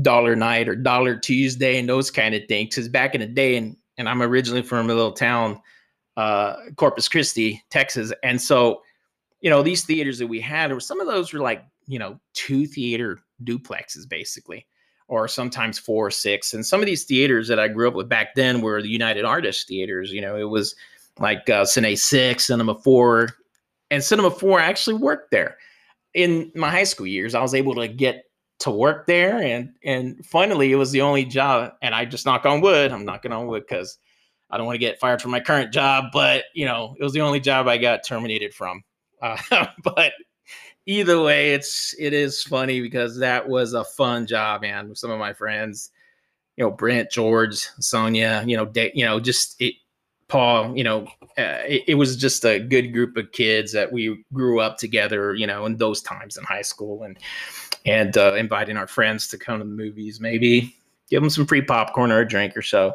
dollar 0.02 0.36
night 0.36 0.70
or 0.70 0.76
dollar 0.76 1.18
Tuesday 1.18 1.80
and 1.80 1.90
those 1.90 2.12
kind 2.12 2.36
of 2.36 2.44
things. 2.48 2.76
Because 2.76 2.88
back 2.88 3.16
in 3.16 3.22
the 3.22 3.28
day, 3.28 3.56
and, 3.58 3.76
and 3.98 4.08
I'm 4.08 4.22
originally 4.22 4.62
from 4.62 4.90
a 4.90 4.94
little 4.94 5.12
town, 5.12 5.60
uh, 6.18 6.58
Corpus 6.76 7.08
Christi, 7.08 7.64
Texas. 7.72 8.14
And 8.24 8.40
so, 8.40 8.84
you 9.42 9.50
know, 9.50 9.64
these 9.64 9.86
theaters 9.86 10.20
that 10.20 10.28
we 10.28 10.40
had, 10.40 10.72
or 10.72 10.80
some 10.80 11.02
of 11.02 11.08
those 11.08 11.34
were 11.34 11.40
like, 11.40 11.64
you 11.88 11.98
know, 11.98 12.20
two 12.34 12.68
theater 12.68 13.22
duplexes 13.44 14.08
basically, 14.08 14.68
or 15.10 15.28
sometimes 15.28 15.78
four 15.78 16.08
or 16.08 16.12
six. 16.12 16.54
And 16.54 16.66
some 16.66 16.80
of 16.80 16.86
these 16.86 17.04
theaters 17.04 17.48
that 17.50 17.60
I 17.60 17.68
grew 17.68 17.88
up 17.88 17.96
with 17.96 18.08
back 18.08 18.36
then 18.36 18.62
were 18.62 18.82
the 18.82 18.89
United 18.89 19.25
Artists 19.25 19.66
theaters. 19.66 20.12
You 20.12 20.22
know, 20.22 20.38
it 20.38 20.50
was 20.50 20.75
like 21.20 21.50
uh, 21.50 21.63
Cine 21.63 21.98
6, 21.98 22.46
Cinema 22.46 22.75
4, 22.75 23.30
and 23.92 24.04
Cinema 24.04 24.32
4 24.32 24.60
actually 24.60 24.96
worked 24.96 25.32
there 25.32 25.58
in 26.13 26.51
my 26.56 26.70
high 26.70 26.84
school 26.84 27.08
years, 27.08 27.36
I 27.36 27.42
was 27.42 27.54
able 27.54 27.75
to 27.75 27.88
get 27.88 28.25
to 28.60 28.72
work 28.72 29.08
there 29.08 29.39
and 29.39 29.70
and 29.86 30.25
finally 30.25 30.74
it 30.74 30.75
was 30.75 30.92
the 30.92 31.00
only 31.00 31.24
job 31.24 31.72
and 31.82 31.96
i 31.96 32.04
just 32.04 32.25
knock 32.25 32.46
on 32.46 32.60
wood 32.60 32.92
i'm 32.92 33.06
knocking 33.06 33.32
on 33.32 33.48
wood 33.48 33.63
because 33.66 33.98
i 34.50 34.58
don't 34.58 34.66
want 34.66 34.75
to 34.75 34.80
get 34.80 35.00
fired 35.00 35.22
from 35.22 35.32
my 35.32 35.39
current 35.39 35.72
job 35.72 36.04
but 36.12 36.44
you 36.54 36.66
know 36.66 36.94
it 37.00 37.04
was 37.04 37.13
the 37.13 37.22
only 37.22 37.39
job 37.39 37.70
i 37.70 37.78
got 37.78 38.06
terminated 38.06 38.54
from 38.54 38.84
uh, 39.22 39.38
but 39.82 40.12
either 40.89 41.22
way 41.22 41.53
it's 41.53 41.93
it 42.00 42.13
is 42.13 42.41
funny 42.41 42.81
because 42.81 43.19
that 43.19 43.48
was 43.48 43.74
a 43.74 43.84
fun 43.84 44.25
job 44.25 44.62
man 44.62 44.89
with 44.89 44.98
some 44.98 45.12
of 45.12 45.19
my 45.19 45.31
friends 45.31 45.91
you 46.58 46.63
know 46.63 46.72
brent 46.72 47.12
george 47.12 47.67
sonia 47.79 48.43
you 48.48 48.58
know 48.58 48.65
de- 48.65 48.91
you 48.96 49.05
know 49.05 49.19
just 49.19 49.55
it 49.62 49.75
Paul, 50.29 50.77
you 50.77 50.84
know, 50.84 51.08
uh, 51.39 51.65
it, 51.65 51.86
it, 51.88 51.96
was 51.96 52.15
just 52.15 52.46
a 52.46 52.60
good 52.60 52.93
group 52.93 53.17
of 53.17 53.31
kids 53.31 53.72
that 53.72 53.91
we 53.91 54.24
grew 54.31 54.60
up 54.60 54.77
together, 54.77 55.34
you 55.34 55.48
know, 55.48 55.65
in 55.65 55.77
those 55.77 56.03
times 56.03 56.38
in 56.38 56.43
high 56.43 56.62
school, 56.62 57.01
and 57.01 57.17
and 57.84 58.15
uh, 58.15 58.36
inviting 58.36 58.77
our 58.77 58.86
friends 58.86 59.27
to 59.29 59.39
come 59.39 59.58
to 59.58 59.65
the 59.65 59.72
movies, 59.72 60.19
maybe 60.19 60.75
give 61.10 61.24
them 61.24 61.31
some 61.31 61.48
free 61.48 61.63
popcorn 61.63 62.12
or 62.12 62.19
a 62.19 62.27
drink 62.27 62.55
or 62.55 62.62
so. 62.62 62.93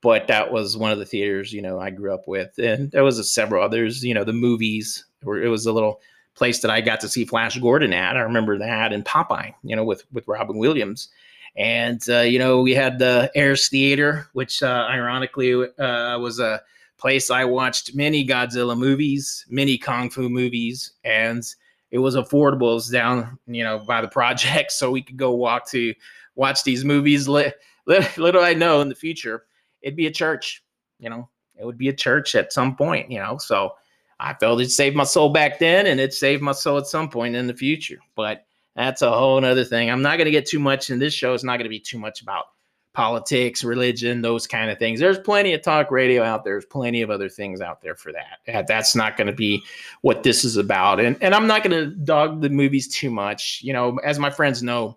But 0.00 0.28
that 0.28 0.52
was 0.52 0.76
one 0.76 0.92
of 0.92 1.00
the 1.00 1.04
theaters, 1.04 1.52
you 1.52 1.60
know, 1.60 1.80
I 1.80 1.90
grew 1.90 2.14
up 2.14 2.28
with, 2.28 2.56
and 2.56 2.88
there 2.92 3.02
was 3.02 3.18
a, 3.18 3.24
several 3.24 3.64
others. 3.64 4.04
You 4.04 4.14
know, 4.14 4.22
the 4.22 4.32
movies 4.32 5.04
where 5.24 5.42
it 5.42 5.48
was 5.48 5.66
a 5.66 5.72
little 5.72 6.00
place 6.36 6.60
that 6.60 6.70
I 6.70 6.80
got 6.80 7.00
to 7.00 7.08
see 7.08 7.24
Flash 7.24 7.58
Gordon 7.58 7.92
at. 7.92 8.16
I 8.16 8.20
remember 8.20 8.58
that 8.58 8.92
and 8.92 9.04
Popeye, 9.04 9.54
you 9.62 9.74
know, 9.74 9.84
with 9.84 10.04
with 10.12 10.28
Robin 10.28 10.58
Williams. 10.58 11.08
And 11.56 12.02
uh, 12.08 12.20
you 12.20 12.38
know, 12.38 12.60
we 12.60 12.74
had 12.74 12.98
the 12.98 13.30
Ayers 13.34 13.68
Theater, 13.68 14.28
which 14.34 14.62
uh, 14.62 14.86
ironically 14.88 15.54
uh, 15.54 16.18
was 16.18 16.38
a 16.38 16.60
place 16.98 17.30
I 17.30 17.44
watched 17.44 17.94
many 17.94 18.26
Godzilla 18.26 18.76
movies, 18.76 19.44
many 19.48 19.78
kung 19.78 20.10
fu 20.10 20.28
movies, 20.28 20.92
and 21.04 21.42
it 21.90 21.98
was 21.98 22.14
affordable. 22.14 22.72
It 22.72 22.74
was 22.74 22.90
down, 22.90 23.38
you 23.46 23.64
know, 23.64 23.78
by 23.78 24.02
the 24.02 24.08
project, 24.08 24.72
so 24.72 24.90
we 24.90 25.02
could 25.02 25.16
go 25.16 25.32
walk 25.32 25.68
to 25.70 25.94
watch 26.34 26.62
these 26.64 26.84
movies. 26.84 27.26
Little 27.86 28.42
I 28.42 28.52
know 28.52 28.80
in 28.82 28.88
the 28.88 28.94
future, 28.94 29.44
it'd 29.80 29.96
be 29.96 30.06
a 30.06 30.12
church. 30.12 30.62
You 30.98 31.08
know, 31.08 31.28
it 31.58 31.64
would 31.64 31.78
be 31.78 31.88
a 31.88 31.94
church 31.94 32.34
at 32.34 32.52
some 32.52 32.76
point. 32.76 33.10
You 33.10 33.20
know, 33.20 33.38
so 33.38 33.72
I 34.18 34.34
felt 34.34 34.60
it 34.60 34.70
saved 34.70 34.96
my 34.96 35.04
soul 35.04 35.28
back 35.30 35.58
then, 35.58 35.86
and 35.86 36.00
it 36.00 36.14
saved 36.14 36.42
my 36.42 36.52
soul 36.52 36.78
at 36.78 36.86
some 36.86 37.08
point 37.08 37.36
in 37.36 37.46
the 37.46 37.54
future. 37.54 37.98
But 38.14 38.46
that's 38.74 39.02
a 39.02 39.10
whole 39.10 39.44
other 39.44 39.64
thing. 39.64 39.90
I'm 39.90 40.02
not 40.02 40.16
going 40.16 40.26
to 40.26 40.30
get 40.30 40.46
too 40.46 40.58
much 40.58 40.90
in 40.90 40.98
this 40.98 41.14
show. 41.14 41.34
It's 41.34 41.44
not 41.44 41.56
going 41.56 41.64
to 41.64 41.70
be 41.70 41.80
too 41.80 41.98
much 41.98 42.22
about 42.22 42.46
politics, 42.92 43.62
religion, 43.62 44.22
those 44.22 44.46
kind 44.46 44.70
of 44.70 44.78
things. 44.78 44.98
There's 44.98 45.18
plenty 45.18 45.52
of 45.52 45.60
talk 45.60 45.90
radio 45.90 46.22
out 46.22 46.44
there. 46.44 46.54
There's 46.54 46.64
plenty 46.64 47.02
of 47.02 47.10
other 47.10 47.28
things 47.28 47.60
out 47.60 47.82
there 47.82 47.94
for 47.94 48.10
that. 48.12 48.38
Uh, 48.52 48.62
that's 48.66 48.96
not 48.96 49.18
going 49.18 49.26
to 49.26 49.34
be 49.34 49.62
what 50.00 50.22
this 50.22 50.44
is 50.44 50.56
about. 50.56 50.98
And 50.98 51.16
and 51.20 51.34
I'm 51.34 51.46
not 51.46 51.62
going 51.62 51.72
to 51.72 51.94
dog 51.94 52.40
the 52.40 52.48
movies 52.48 52.88
too 52.88 53.10
much. 53.10 53.60
You 53.62 53.74
know, 53.74 53.98
as 53.98 54.18
my 54.18 54.30
friends 54.30 54.62
know, 54.62 54.96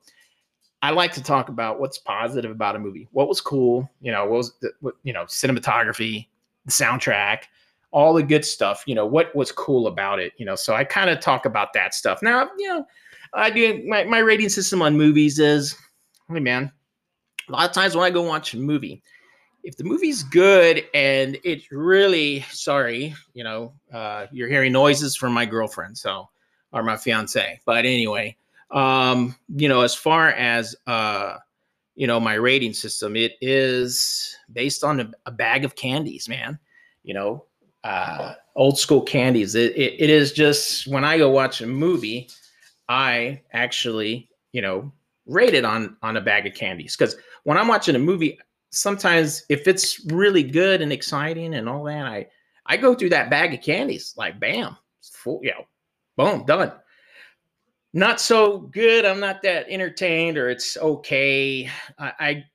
I 0.82 0.92
like 0.92 1.12
to 1.14 1.24
talk 1.24 1.50
about 1.50 1.82
what's 1.82 1.98
positive 1.98 2.52
about 2.52 2.78
a 2.78 2.80
movie. 2.80 3.10
What 3.12 3.28
was 3.28 3.42
cool? 3.42 3.90
You 4.00 4.14
know, 4.14 4.24
what 4.24 4.38
was 4.38 4.54
the, 4.62 4.72
what, 4.80 4.96
you 5.04 5.12
know, 5.12 5.26
cinematography, 5.26 6.28
the 6.66 6.72
soundtrack, 6.72 7.44
all 7.92 8.14
the 8.14 8.24
good 8.24 8.46
stuff. 8.46 8.84
You 8.86 8.96
know, 8.96 9.06
what 9.06 9.36
was 9.36 9.52
cool 9.52 9.88
about 9.88 10.20
it? 10.20 10.34
You 10.38 10.46
know, 10.46 10.56
so 10.56 10.76
I 10.76 10.84
kind 10.84 11.10
of 11.10 11.20
talk 11.20 11.46
about 11.46 11.74
that 11.74 11.94
stuff. 11.94 12.22
Now, 12.22 12.50
you 12.58 12.68
know, 12.68 12.86
I 13.34 13.50
do 13.50 13.84
my 13.88 14.04
my 14.06 14.20
rating 14.20 14.50
system 14.50 14.82
on 14.82 14.98
movies 14.98 15.40
is, 15.40 15.76
hey 16.30 16.40
man, 16.40 16.72
a 17.48 17.52
lot 17.52 17.70
of 17.70 17.74
times 17.74 17.96
when 17.96 18.06
I 18.06 18.10
go 18.10 18.22
watch 18.22 18.54
a 18.54 18.58
movie, 18.58 19.02
if 19.64 19.76
the 19.76 19.84
movie's 19.84 20.24
good 20.24 20.86
and 20.94 21.38
it's 21.44 21.72
really 21.72 22.42
sorry, 22.52 23.16
you 23.34 23.44
know, 23.44 23.74
uh, 23.94 24.28
you're 24.32 24.50
hearing 24.50 24.72
noises 24.72 25.16
from 25.16 25.34
my 25.34 25.46
girlfriend, 25.46 25.98
so 25.98 26.30
or 26.72 26.84
my 26.84 26.98
fiance. 26.98 27.60
But 27.66 27.86
anyway, 27.86 28.36
um, 28.72 29.36
you 29.56 29.68
know, 29.68 29.82
as 29.82 29.96
far 29.96 30.30
as 30.30 30.76
uh, 30.88 31.38
you 31.96 32.08
know, 32.08 32.20
my 32.20 32.36
rating 32.36 32.74
system, 32.74 33.16
it 33.16 33.34
is 33.42 34.36
based 34.54 34.84
on 34.84 35.00
a, 35.02 35.12
a 35.26 35.32
bag 35.32 35.66
of 35.66 35.76
candies, 35.76 36.30
man. 36.30 36.58
You 37.04 37.14
know, 37.14 37.46
uh, 37.84 38.34
old 38.56 38.78
school 38.78 39.02
candies. 39.02 39.56
It, 39.56 39.76
it, 39.76 39.96
it 40.00 40.10
is 40.10 40.32
just 40.32 40.88
when 40.88 41.04
I 41.04 41.18
go 41.18 41.30
watch 41.30 41.62
a 41.62 41.68
movie, 41.68 42.30
I 42.88 43.42
actually, 43.54 44.30
you 44.52 44.62
know, 44.62 44.92
rate 45.26 45.54
it 45.54 45.64
on 45.64 45.96
on 46.02 46.18
a 46.18 46.22
bag 46.22 46.48
of 46.48 46.56
candies 46.56 46.96
because 46.98 47.16
when 47.44 47.58
I'm 47.58 47.68
watching 47.68 47.96
a 47.96 48.00
movie, 48.00 48.40
sometimes 48.72 49.44
if 49.50 49.68
it's 49.68 50.04
really 50.08 50.44
good 50.44 50.82
and 50.82 50.92
exciting 50.92 51.54
and 51.54 51.70
all 51.70 51.84
that, 51.86 52.06
I 52.06 52.28
I 52.66 52.78
go 52.78 52.94
through 52.94 53.10
that 53.10 53.30
bag 53.30 53.54
of 53.54 53.62
candies 53.62 54.14
like 54.18 54.40
bam, 54.40 54.76
full, 55.02 55.40
you 55.44 55.52
know, 55.52 55.66
boom, 56.18 56.46
done. 56.46 56.72
Not 57.94 58.22
so 58.22 58.60
good. 58.60 59.06
I'm 59.06 59.20
not 59.20 59.42
that 59.42 59.68
entertained, 59.68 60.38
or 60.38 60.50
it's 60.50 60.78
okay. 60.78 61.70
I, 61.98 62.14
I 62.20 62.46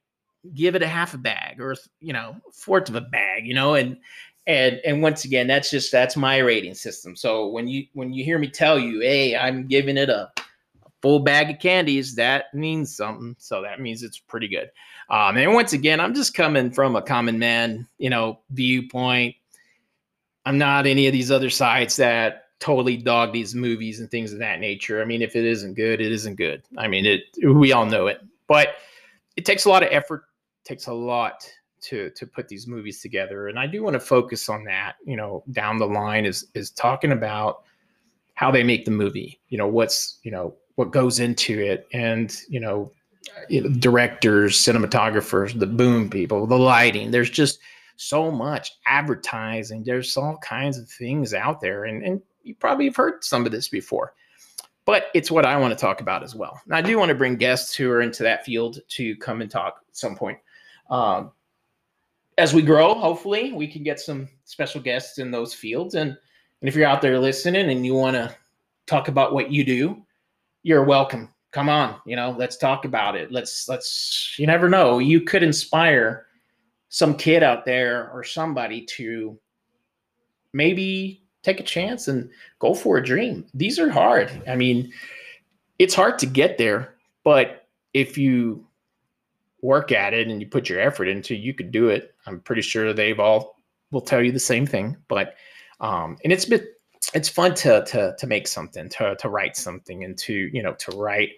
give 0.54 0.76
it 0.76 0.82
a 0.82 0.86
half 0.86 1.14
a 1.14 1.18
bag, 1.18 1.60
or 1.60 1.74
you 2.00 2.12
know, 2.12 2.36
fourth 2.52 2.88
of 2.88 2.94
a 2.94 3.00
bag, 3.00 3.46
you 3.46 3.54
know, 3.54 3.74
and 3.74 3.96
and 4.46 4.80
and 4.84 5.02
once 5.02 5.24
again, 5.24 5.46
that's 5.46 5.70
just 5.70 5.90
that's 5.90 6.16
my 6.16 6.38
rating 6.38 6.74
system. 6.74 7.16
So 7.16 7.48
when 7.48 7.66
you 7.66 7.86
when 7.94 8.12
you 8.12 8.24
hear 8.24 8.38
me 8.38 8.48
tell 8.48 8.78
you, 8.78 9.00
hey, 9.00 9.36
I'm 9.36 9.66
giving 9.66 9.96
it 9.96 10.10
a 10.10 10.30
full 11.00 11.20
bag 11.20 11.50
of 11.50 11.58
candies, 11.58 12.14
that 12.16 12.52
means 12.54 12.94
something. 12.94 13.36
So 13.38 13.62
that 13.62 13.80
means 13.80 14.02
it's 14.02 14.18
pretty 14.18 14.48
good. 14.48 14.70
Um, 15.10 15.36
and 15.36 15.54
once 15.54 15.72
again, 15.72 16.00
I'm 16.00 16.14
just 16.14 16.34
coming 16.34 16.70
from 16.70 16.96
a 16.96 17.02
common 17.02 17.38
man, 17.38 17.86
you 17.98 18.10
know, 18.10 18.40
viewpoint. 18.50 19.34
I'm 20.46 20.58
not 20.58 20.86
any 20.86 21.06
of 21.06 21.12
these 21.12 21.30
other 21.30 21.50
sites 21.50 21.96
that 21.96 22.48
totally 22.60 22.96
dog 22.96 23.32
these 23.32 23.54
movies 23.54 24.00
and 24.00 24.10
things 24.10 24.32
of 24.32 24.38
that 24.38 24.60
nature. 24.60 25.00
I 25.00 25.04
mean, 25.04 25.22
if 25.22 25.36
it 25.36 25.44
isn't 25.44 25.74
good, 25.74 26.00
it 26.00 26.12
isn't 26.12 26.36
good. 26.36 26.62
I 26.76 26.88
mean, 26.88 27.06
it 27.06 27.22
we 27.46 27.72
all 27.72 27.86
know 27.86 28.06
it. 28.06 28.20
But 28.46 28.74
it 29.36 29.44
takes 29.46 29.64
a 29.64 29.70
lot 29.70 29.82
of 29.82 29.88
effort, 29.90 30.24
takes 30.64 30.86
a 30.86 30.92
lot 30.92 31.50
to 31.84 32.10
to 32.10 32.26
put 32.26 32.48
these 32.48 32.66
movies 32.66 33.00
together. 33.00 33.48
And 33.48 33.58
I 33.58 33.66
do 33.66 33.82
want 33.82 33.94
to 33.94 34.00
focus 34.00 34.48
on 34.48 34.64
that, 34.64 34.96
you 35.04 35.16
know, 35.16 35.42
down 35.52 35.78
the 35.78 35.86
line 35.86 36.24
is 36.24 36.46
is 36.54 36.70
talking 36.70 37.12
about 37.12 37.62
how 38.34 38.50
they 38.50 38.62
make 38.62 38.84
the 38.84 38.90
movie. 38.90 39.40
You 39.48 39.58
know, 39.58 39.68
what's, 39.68 40.18
you 40.22 40.30
know, 40.30 40.54
what 40.74 40.90
goes 40.90 41.20
into 41.20 41.60
it 41.60 41.86
and 41.92 42.36
you 42.48 42.60
know, 42.60 42.90
directors 43.78 44.58
cinematographers 44.58 45.58
the 45.58 45.66
boom 45.66 46.10
people 46.10 46.46
the 46.46 46.58
lighting 46.58 47.10
there's 47.10 47.30
just 47.30 47.58
so 47.96 48.30
much 48.30 48.72
advertising 48.86 49.82
there's 49.82 50.16
all 50.16 50.36
kinds 50.38 50.78
of 50.78 50.88
things 50.88 51.32
out 51.32 51.60
there 51.60 51.84
and, 51.84 52.02
and 52.02 52.20
you 52.42 52.54
probably 52.54 52.84
have 52.86 52.96
heard 52.96 53.24
some 53.24 53.46
of 53.46 53.52
this 53.52 53.68
before 53.68 54.14
but 54.84 55.06
it's 55.14 55.30
what 55.30 55.46
i 55.46 55.56
want 55.56 55.72
to 55.72 55.80
talk 55.80 56.00
about 56.00 56.22
as 56.22 56.34
well 56.34 56.60
and 56.66 56.74
i 56.74 56.82
do 56.82 56.98
want 56.98 57.08
to 57.08 57.14
bring 57.14 57.36
guests 57.36 57.74
who 57.74 57.90
are 57.90 58.02
into 58.02 58.22
that 58.22 58.44
field 58.44 58.78
to 58.88 59.16
come 59.16 59.40
and 59.40 59.50
talk 59.50 59.80
at 59.88 59.96
some 59.96 60.14
point 60.14 60.38
um, 60.90 61.32
as 62.38 62.52
we 62.52 62.62
grow 62.62 62.94
hopefully 62.94 63.52
we 63.52 63.66
can 63.66 63.82
get 63.82 64.00
some 64.00 64.28
special 64.44 64.80
guests 64.80 65.18
in 65.18 65.30
those 65.30 65.54
fields 65.54 65.94
and 65.94 66.10
and 66.60 66.68
if 66.68 66.74
you're 66.74 66.86
out 66.86 67.02
there 67.02 67.18
listening 67.18 67.70
and 67.70 67.84
you 67.84 67.94
want 67.94 68.14
to 68.14 68.34
talk 68.86 69.08
about 69.08 69.34
what 69.34 69.50
you 69.50 69.64
do 69.64 70.04
you're 70.64 70.82
welcome. 70.82 71.28
Come 71.52 71.68
on, 71.68 72.00
you 72.04 72.16
know, 72.16 72.34
let's 72.36 72.56
talk 72.56 72.84
about 72.84 73.14
it. 73.14 73.30
Let's 73.30 73.68
let's 73.68 74.34
you 74.38 74.46
never 74.46 74.68
know. 74.68 74.98
You 74.98 75.20
could 75.20 75.44
inspire 75.44 76.26
some 76.88 77.16
kid 77.16 77.44
out 77.44 77.64
there 77.64 78.10
or 78.10 78.24
somebody 78.24 78.84
to 78.96 79.38
maybe 80.52 81.22
take 81.42 81.60
a 81.60 81.64
chance 81.64 82.08
and 82.08 82.28
go 82.58 82.74
for 82.74 82.96
a 82.96 83.04
dream. 83.04 83.46
These 83.54 83.78
are 83.78 83.90
hard. 83.90 84.42
I 84.48 84.56
mean, 84.56 84.92
it's 85.78 85.94
hard 85.94 86.18
to 86.20 86.26
get 86.26 86.58
there, 86.58 86.94
but 87.22 87.68
if 87.92 88.18
you 88.18 88.63
work 89.64 89.92
at 89.92 90.12
it 90.12 90.28
and 90.28 90.40
you 90.40 90.46
put 90.46 90.68
your 90.68 90.80
effort 90.80 91.08
into, 91.08 91.34
you 91.34 91.54
could 91.54 91.72
do 91.72 91.88
it. 91.88 92.14
I'm 92.26 92.38
pretty 92.40 92.62
sure 92.62 92.92
they've 92.92 93.18
all 93.18 93.58
will 93.90 94.02
tell 94.02 94.22
you 94.22 94.30
the 94.30 94.38
same 94.38 94.66
thing. 94.66 94.96
But 95.08 95.34
um, 95.80 96.18
and 96.22 96.32
it's 96.32 96.46
it's 97.14 97.28
fun 97.28 97.54
to 97.56 97.84
to 97.86 98.14
to 98.16 98.26
make 98.26 98.46
something, 98.46 98.88
to 98.90 99.16
to 99.16 99.28
write 99.28 99.56
something, 99.56 100.04
and 100.04 100.16
to 100.18 100.34
you 100.52 100.62
know 100.62 100.74
to 100.74 100.90
write, 100.92 101.30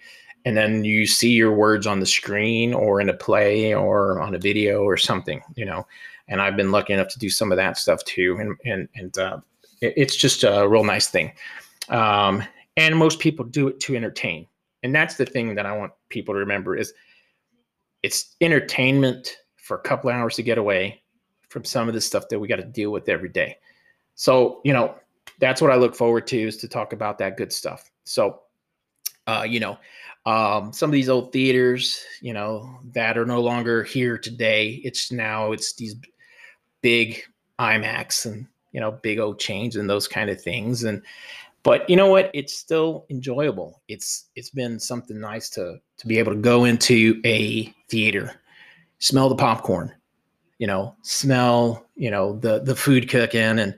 and 0.45 0.57
then 0.57 0.85
you 0.85 1.07
see 1.07 1.31
your 1.31 1.53
words 1.53 1.87
on 1.87 2.01
the 2.01 2.07
screen 2.07 2.75
or 2.75 3.01
in 3.01 3.09
a 3.09 3.15
play 3.15 3.73
or 3.73 4.21
on 4.21 4.35
a 4.35 4.39
video 4.39 4.83
or 4.83 4.97
something, 4.97 5.41
you 5.55 5.65
know. 5.65 5.87
And 6.29 6.43
I've 6.43 6.57
been 6.57 6.73
lucky 6.73 6.93
enough 6.93 7.09
to 7.09 7.19
do 7.21 7.31
some 7.31 7.53
of 7.53 7.57
that 7.57 7.79
stuff 7.79 8.05
too, 8.05 8.37
and 8.41 8.57
and 8.65 8.89
and 8.97 9.19
uh, 9.19 9.39
it, 9.81 9.95
it's 9.97 10.17
just 10.17 10.43
a 10.43 10.67
real 10.69 10.85
nice 10.85 11.09
thing. 11.09 11.33
Um, 11.89 12.43
and 12.77 12.97
most 12.97 13.21
people 13.21 13.45
do 13.45 13.69
it 13.69 13.79
to 13.81 13.97
entertain, 13.97 14.47
and 14.83 14.93
that's 14.93 15.15
the 15.15 15.27
thing 15.27 15.55
that 15.55 15.67
I 15.67 15.77
want 15.77 15.93
people 16.09 16.35
to 16.35 16.41
remember 16.41 16.77
is 16.77 16.93
it's 18.07 18.37
entertainment 18.41 19.37
for 19.57 19.77
a 19.77 19.81
couple 19.81 20.09
hours 20.11 20.37
to 20.37 20.43
get 20.45 20.59
away 20.59 21.03
from 21.49 21.65
some 21.65 21.89
of 21.89 21.95
the 21.95 22.01
stuff 22.01 22.29
that 22.29 22.39
we 22.39 22.47
got 22.47 22.57
to 22.57 22.65
deal 22.65 22.93
with 22.93 23.09
every 23.09 23.29
day. 23.29 23.57
So, 24.15 24.61
you 24.63 24.73
know, 24.73 24.95
that's 25.41 25.61
what 25.61 25.73
I 25.73 25.75
look 25.75 25.97
forward 25.97 26.29
to 26.29 26.41
is 26.41 26.57
to 26.59 26.69
talk 26.69 26.93
about 26.93 27.19
that 27.19 27.37
good 27.37 27.53
stuff. 27.53 27.91
So, 28.05 28.43
uh, 29.27 29.45
you 29.47 29.59
know, 29.59 29.77
um, 30.25 30.73
some 30.73 30.89
of 30.89 30.93
these 30.93 31.09
old 31.09 31.33
theaters, 31.33 32.01
you 32.21 32.33
know, 32.33 32.79
that 32.93 33.19
are 33.19 33.27
no 33.27 33.41
longer 33.41 33.83
here 33.83 34.17
today. 34.17 34.81
It's 34.85 35.11
now 35.11 35.51
it's 35.51 35.75
these 35.75 35.97
big 36.83 37.23
IMAX 37.59 38.25
and 38.25 38.47
you 38.71 38.81
know 38.81 38.93
big 38.93 39.19
old 39.19 39.41
chains 39.41 39.75
and 39.75 39.91
those 39.91 40.07
kind 40.07 40.31
of 40.31 40.41
things. 40.41 40.85
And 40.85 41.03
But 41.65 41.91
you 41.91 41.97
know 41.97 42.09
what? 42.09 42.31
It's 42.35 42.57
still 42.57 43.05
enjoyable. 43.11 43.83
It's 43.89 44.27
it's 44.37 44.51
been 44.51 44.79
something 44.79 45.19
nice 45.19 45.51
to 45.51 45.81
to 45.99 46.07
be 46.07 46.19
able 46.21 46.33
to 46.35 46.39
go 46.39 46.65
into 46.65 47.21
a 47.25 47.75
theater, 47.89 48.41
smell 48.99 49.29
the 49.29 49.37
popcorn, 49.37 49.93
you 50.59 50.67
know, 50.67 50.95
smell, 51.03 51.87
you 51.95 52.11
know, 52.11 52.39
the 52.39 52.61
the 52.61 52.77
food 52.77 53.09
cooking 53.09 53.59
and 53.59 53.77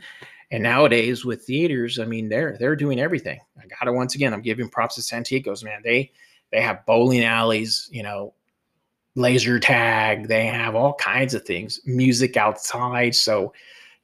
and 0.51 0.63
nowadays 0.63 1.25
with 1.25 1.43
theaters, 1.45 1.99
I 1.99 2.05
mean, 2.05 2.29
they're 2.29 2.57
they're 2.59 2.77
doing 2.77 2.99
everything. 2.99 3.41
I 3.59 3.67
got 3.67 3.85
to 3.85 3.93
once 3.93 4.15
again, 4.15 4.33
I'm 4.33 4.43
giving 4.43 4.69
props 4.69 4.95
to 4.95 5.01
Santikos, 5.03 5.63
man. 5.63 5.81
They 5.85 6.13
they 6.51 6.63
have 6.63 6.87
bowling 6.87 7.25
alleys, 7.25 7.89
you 7.93 8.03
know, 8.03 8.35
laser 9.15 9.59
tag. 9.59 10.29
They 10.29 10.47
have 10.47 10.75
all 10.75 10.95
kinds 10.95 11.35
of 11.35 11.45
things, 11.45 11.81
music 11.85 12.37
outside. 12.37 13.15
So, 13.15 13.53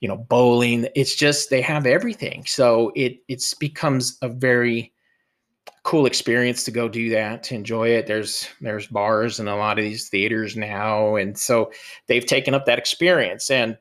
you 0.00 0.08
know, 0.08 0.18
bowling. 0.18 0.88
It's 0.94 1.14
just 1.14 1.48
they 1.48 1.62
have 1.62 1.86
everything. 1.86 2.44
So 2.46 2.92
it 2.94 3.18
it's 3.28 3.54
becomes 3.54 4.18
a 4.20 4.28
very 4.28 4.92
cool 5.84 6.06
experience 6.06 6.64
to 6.64 6.70
go 6.70 6.88
do 6.88 7.10
that 7.10 7.42
to 7.44 7.54
enjoy 7.54 7.90
it. 7.90 8.06
There's 8.06 8.48
there's 8.60 8.86
bars 8.86 9.38
in 9.38 9.48
a 9.48 9.56
lot 9.56 9.78
of 9.78 9.84
these 9.84 10.08
theaters 10.08 10.56
now 10.56 11.16
and 11.16 11.38
so 11.38 11.70
they've 12.08 12.24
taken 12.24 12.54
up 12.54 12.66
that 12.66 12.78
experience. 12.78 13.50
And 13.50 13.78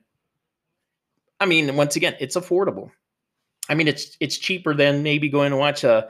i 1.39 1.45
mean 1.45 1.75
once 1.75 1.95
again 1.95 2.15
it's 2.19 2.35
affordable. 2.35 2.91
I 3.69 3.75
mean 3.75 3.87
it's 3.87 4.17
it's 4.19 4.37
cheaper 4.37 4.73
than 4.73 5.03
maybe 5.03 5.29
going 5.29 5.51
to 5.51 5.57
watch 5.57 5.83
a 5.83 6.09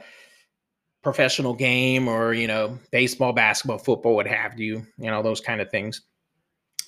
professional 1.02 1.54
game 1.54 2.08
or 2.08 2.32
you 2.32 2.48
know 2.48 2.78
baseball 2.90 3.32
basketball 3.32 3.78
football 3.78 4.16
what 4.16 4.26
have 4.26 4.58
you 4.58 4.86
you 4.98 5.10
know 5.10 5.22
those 5.22 5.40
kind 5.40 5.60
of 5.60 5.70
things 5.70 6.02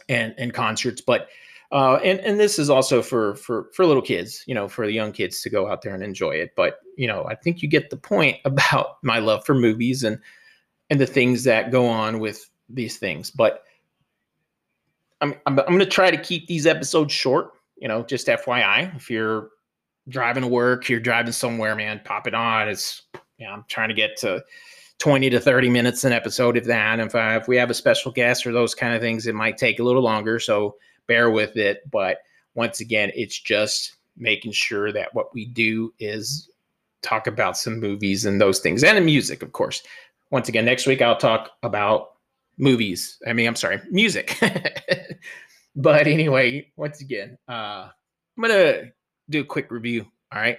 and 0.09 0.35
and 0.39 0.53
concerts. 0.53 1.01
But 1.01 1.29
uh, 1.73 1.97
and 1.97 2.21
and 2.21 2.39
this 2.39 2.59
is 2.59 2.71
also 2.71 3.03
for 3.03 3.35
for 3.37 3.71
for 3.75 3.87
little 3.87 4.03
kids, 4.03 4.45
you 4.47 4.55
know, 4.55 4.69
for 4.69 4.87
the 4.87 4.93
young 4.93 5.13
kids 5.13 5.43
to 5.43 5.51
go 5.51 5.69
out 5.69 5.83
there 5.83 5.95
and 5.95 6.03
enjoy 6.03 6.31
it. 6.31 6.53
But 6.57 6.79
you 6.97 7.07
know, 7.07 7.25
I 7.25 7.35
think 7.35 7.63
you 7.63 7.69
get 7.69 7.91
the 7.91 7.97
point 7.97 8.39
about 8.45 8.99
my 9.03 9.19
love 9.19 9.45
for 9.45 9.55
movies 9.55 10.05
and 10.05 10.19
and 10.91 11.01
the 11.01 11.07
things 11.07 11.45
that 11.45 11.73
go 11.73 11.87
on 11.87 12.21
with 12.21 12.49
these 12.69 12.99
things. 12.99 13.31
But 13.31 13.65
I'm 15.21 15.35
I'm, 15.47 15.59
I'm 15.59 15.67
going 15.67 15.79
to 15.81 15.87
try 15.87 16.11
to 16.11 16.17
keep 16.17 16.47
these 16.47 16.67
episodes 16.67 17.13
short. 17.13 17.53
You 17.77 17.89
know, 17.89 18.03
just 18.05 18.29
FYI, 18.29 18.95
if 18.97 19.11
you're 19.11 19.51
driving 20.09 20.43
to 20.43 20.49
work, 20.49 20.89
you're 20.89 21.01
driving 21.01 21.33
somewhere, 21.33 21.75
man, 21.75 22.01
pop 22.05 22.27
it 22.27 22.35
on. 22.35 22.69
It's 22.69 23.03
yeah, 23.39 23.53
I'm 23.53 23.65
trying 23.69 23.89
to 23.89 23.95
get 23.95 24.17
to 24.19 24.43
20 24.99 25.29
to 25.31 25.41
30 25.41 25.69
minutes 25.69 26.05
an 26.05 26.13
episode, 26.13 26.57
if 26.57 26.65
that. 26.65 27.01
If 27.01 27.15
I, 27.15 27.37
if 27.37 27.49
we 27.49 27.57
have 27.57 27.71
a 27.71 27.75
special 27.75 28.13
guest 28.13 28.47
or 28.47 28.53
those 28.53 28.75
kind 28.75 28.95
of 28.95 29.03
things, 29.03 29.27
it 29.27 29.35
might 29.35 29.59
take 29.59 29.79
a 29.79 29.83
little 29.83 30.03
longer. 30.03 30.39
So 30.39 30.77
bear 31.07 31.31
with 31.31 31.57
it. 31.57 31.89
But 31.91 32.19
once 32.55 32.81
again, 32.81 33.13
it's 33.15 33.39
just 33.39 33.97
making 34.17 34.53
sure 34.53 34.93
that 34.93 35.15
what 35.15 35.35
we 35.35 35.47
do 35.47 35.93
is 35.99 36.51
talk 37.03 37.27
about 37.27 37.57
some 37.57 37.79
movies 37.79 38.25
and 38.25 38.41
those 38.41 38.59
things 38.59 38.83
and 38.83 39.05
music, 39.05 39.43
of 39.43 39.53
course. 39.53 39.83
Once 40.31 40.49
again, 40.49 40.65
next 40.65 40.87
week 40.87 41.03
I'll 41.03 41.17
talk 41.17 41.51
about 41.63 42.15
movies. 42.59 43.19
I 43.27 43.33
mean, 43.33 43.47
I'm 43.47 43.57
sorry, 43.57 43.81
music. 43.91 44.39
but 45.77 46.07
anyway, 46.07 46.69
once 46.77 47.01
again, 47.01 47.39
uh, 47.49 47.89
I'm 48.37 48.43
gonna 48.43 48.91
do 49.31 49.41
a 49.41 49.45
quick 49.45 49.71
review. 49.71 50.07
All 50.33 50.41
right, 50.41 50.59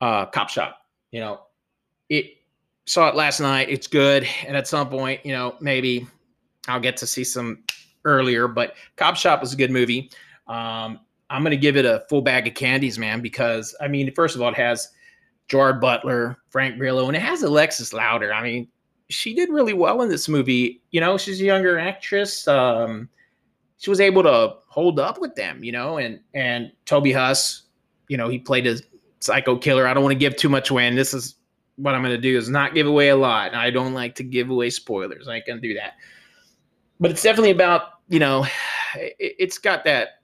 uh, 0.00 0.26
Cop 0.26 0.48
Shop. 0.48 0.78
You 1.10 1.20
know, 1.20 1.40
it 2.08 2.36
saw 2.86 3.08
it 3.08 3.16
last 3.16 3.40
night. 3.40 3.68
It's 3.68 3.86
good, 3.86 4.26
and 4.46 4.56
at 4.56 4.68
some 4.68 4.88
point, 4.88 5.24
you 5.26 5.32
know, 5.32 5.56
maybe 5.60 6.06
I'll 6.68 6.80
get 6.80 6.96
to 6.98 7.06
see 7.06 7.24
some 7.24 7.64
earlier, 8.04 8.48
but 8.48 8.74
Cop 8.96 9.16
Shop 9.16 9.40
was 9.40 9.52
a 9.52 9.56
good 9.56 9.70
movie. 9.70 10.10
Um, 10.46 11.00
I'm 11.30 11.42
going 11.42 11.52
to 11.52 11.56
give 11.56 11.76
it 11.76 11.84
a 11.84 12.04
full 12.08 12.20
bag 12.20 12.46
of 12.46 12.54
candies, 12.54 12.98
man, 12.98 13.20
because 13.20 13.74
I 13.80 13.88
mean, 13.88 14.12
first 14.14 14.36
of 14.36 14.42
all, 14.42 14.50
it 14.50 14.56
has 14.56 14.90
Gerard 15.48 15.80
Butler, 15.80 16.38
Frank 16.50 16.78
Grillo, 16.78 17.06
and 17.08 17.16
it 17.16 17.22
has 17.22 17.42
Alexis 17.42 17.92
Louder. 17.92 18.32
I 18.32 18.42
mean, 18.42 18.68
she 19.08 19.34
did 19.34 19.48
really 19.48 19.72
well 19.72 20.02
in 20.02 20.08
this 20.08 20.28
movie. 20.28 20.82
You 20.90 21.00
know, 21.00 21.16
she's 21.16 21.40
a 21.40 21.44
younger 21.44 21.78
actress. 21.78 22.46
Um, 22.46 23.08
she 23.78 23.90
was 23.90 24.00
able 24.00 24.22
to 24.24 24.56
hold 24.68 25.00
up 25.00 25.20
with 25.20 25.34
them, 25.34 25.64
you 25.64 25.72
know, 25.72 25.98
and 25.98 26.20
and 26.34 26.70
Toby 26.84 27.12
Huss, 27.12 27.62
you 28.08 28.16
know, 28.16 28.28
he 28.28 28.38
played 28.38 28.66
a 28.66 28.78
psycho 29.20 29.56
killer. 29.56 29.86
I 29.86 29.94
don't 29.94 30.02
want 30.02 30.12
to 30.12 30.18
give 30.18 30.36
too 30.36 30.48
much 30.48 30.70
away, 30.70 30.86
and 30.86 30.96
this 30.96 31.14
is 31.14 31.36
what 31.76 31.94
I'm 31.94 32.02
going 32.02 32.14
to 32.14 32.20
do 32.20 32.36
is 32.36 32.48
not 32.48 32.74
give 32.74 32.86
away 32.86 33.08
a 33.08 33.16
lot. 33.16 33.54
I 33.54 33.70
don't 33.70 33.94
like 33.94 34.14
to 34.16 34.22
give 34.22 34.50
away 34.50 34.68
spoilers. 34.68 35.28
I 35.28 35.40
can 35.40 35.60
do 35.60 35.74
that 35.74 35.94
but 37.02 37.10
it's 37.10 37.22
definitely 37.22 37.50
about 37.50 37.98
you 38.08 38.20
know 38.20 38.46
it, 38.94 39.16
it's 39.18 39.58
got 39.58 39.84
that 39.84 40.22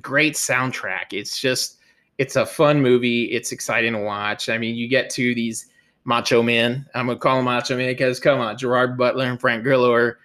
great 0.00 0.34
soundtrack. 0.34 1.12
It's 1.12 1.38
just 1.38 1.78
it's 2.16 2.36
a 2.36 2.46
fun 2.46 2.80
movie. 2.80 3.24
It's 3.24 3.52
exciting 3.52 3.92
to 3.92 3.98
watch. 3.98 4.48
I 4.48 4.56
mean 4.56 4.74
you 4.74 4.88
get 4.88 5.10
to 5.10 5.34
these 5.34 5.66
macho 6.04 6.42
men. 6.42 6.86
I'm 6.94 7.06
gonna 7.06 7.18
call 7.18 7.36
them 7.36 7.44
macho 7.44 7.76
men 7.76 7.90
because 7.90 8.18
come 8.18 8.40
on 8.40 8.56
gerard 8.56 8.96
butler 8.96 9.26
and 9.26 9.38
frank 9.38 9.62
grillo 9.62 9.92
are 9.92 10.18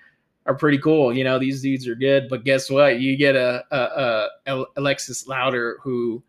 are 0.46 0.56
pretty 0.56 0.78
cool. 0.78 1.14
You 1.14 1.26
know 1.26 1.38
these 1.38 1.62
dudes 1.62 1.86
are 1.88 1.96
good 1.96 2.30
but 2.30 2.46
guess 2.46 2.70
what? 2.70 3.02
You 3.02 3.18
get 3.18 3.36
a, 3.36 3.64
a, 3.70 4.30
a 4.48 4.66
alexis 4.78 5.28
louder 5.28 5.80
who 5.84 6.24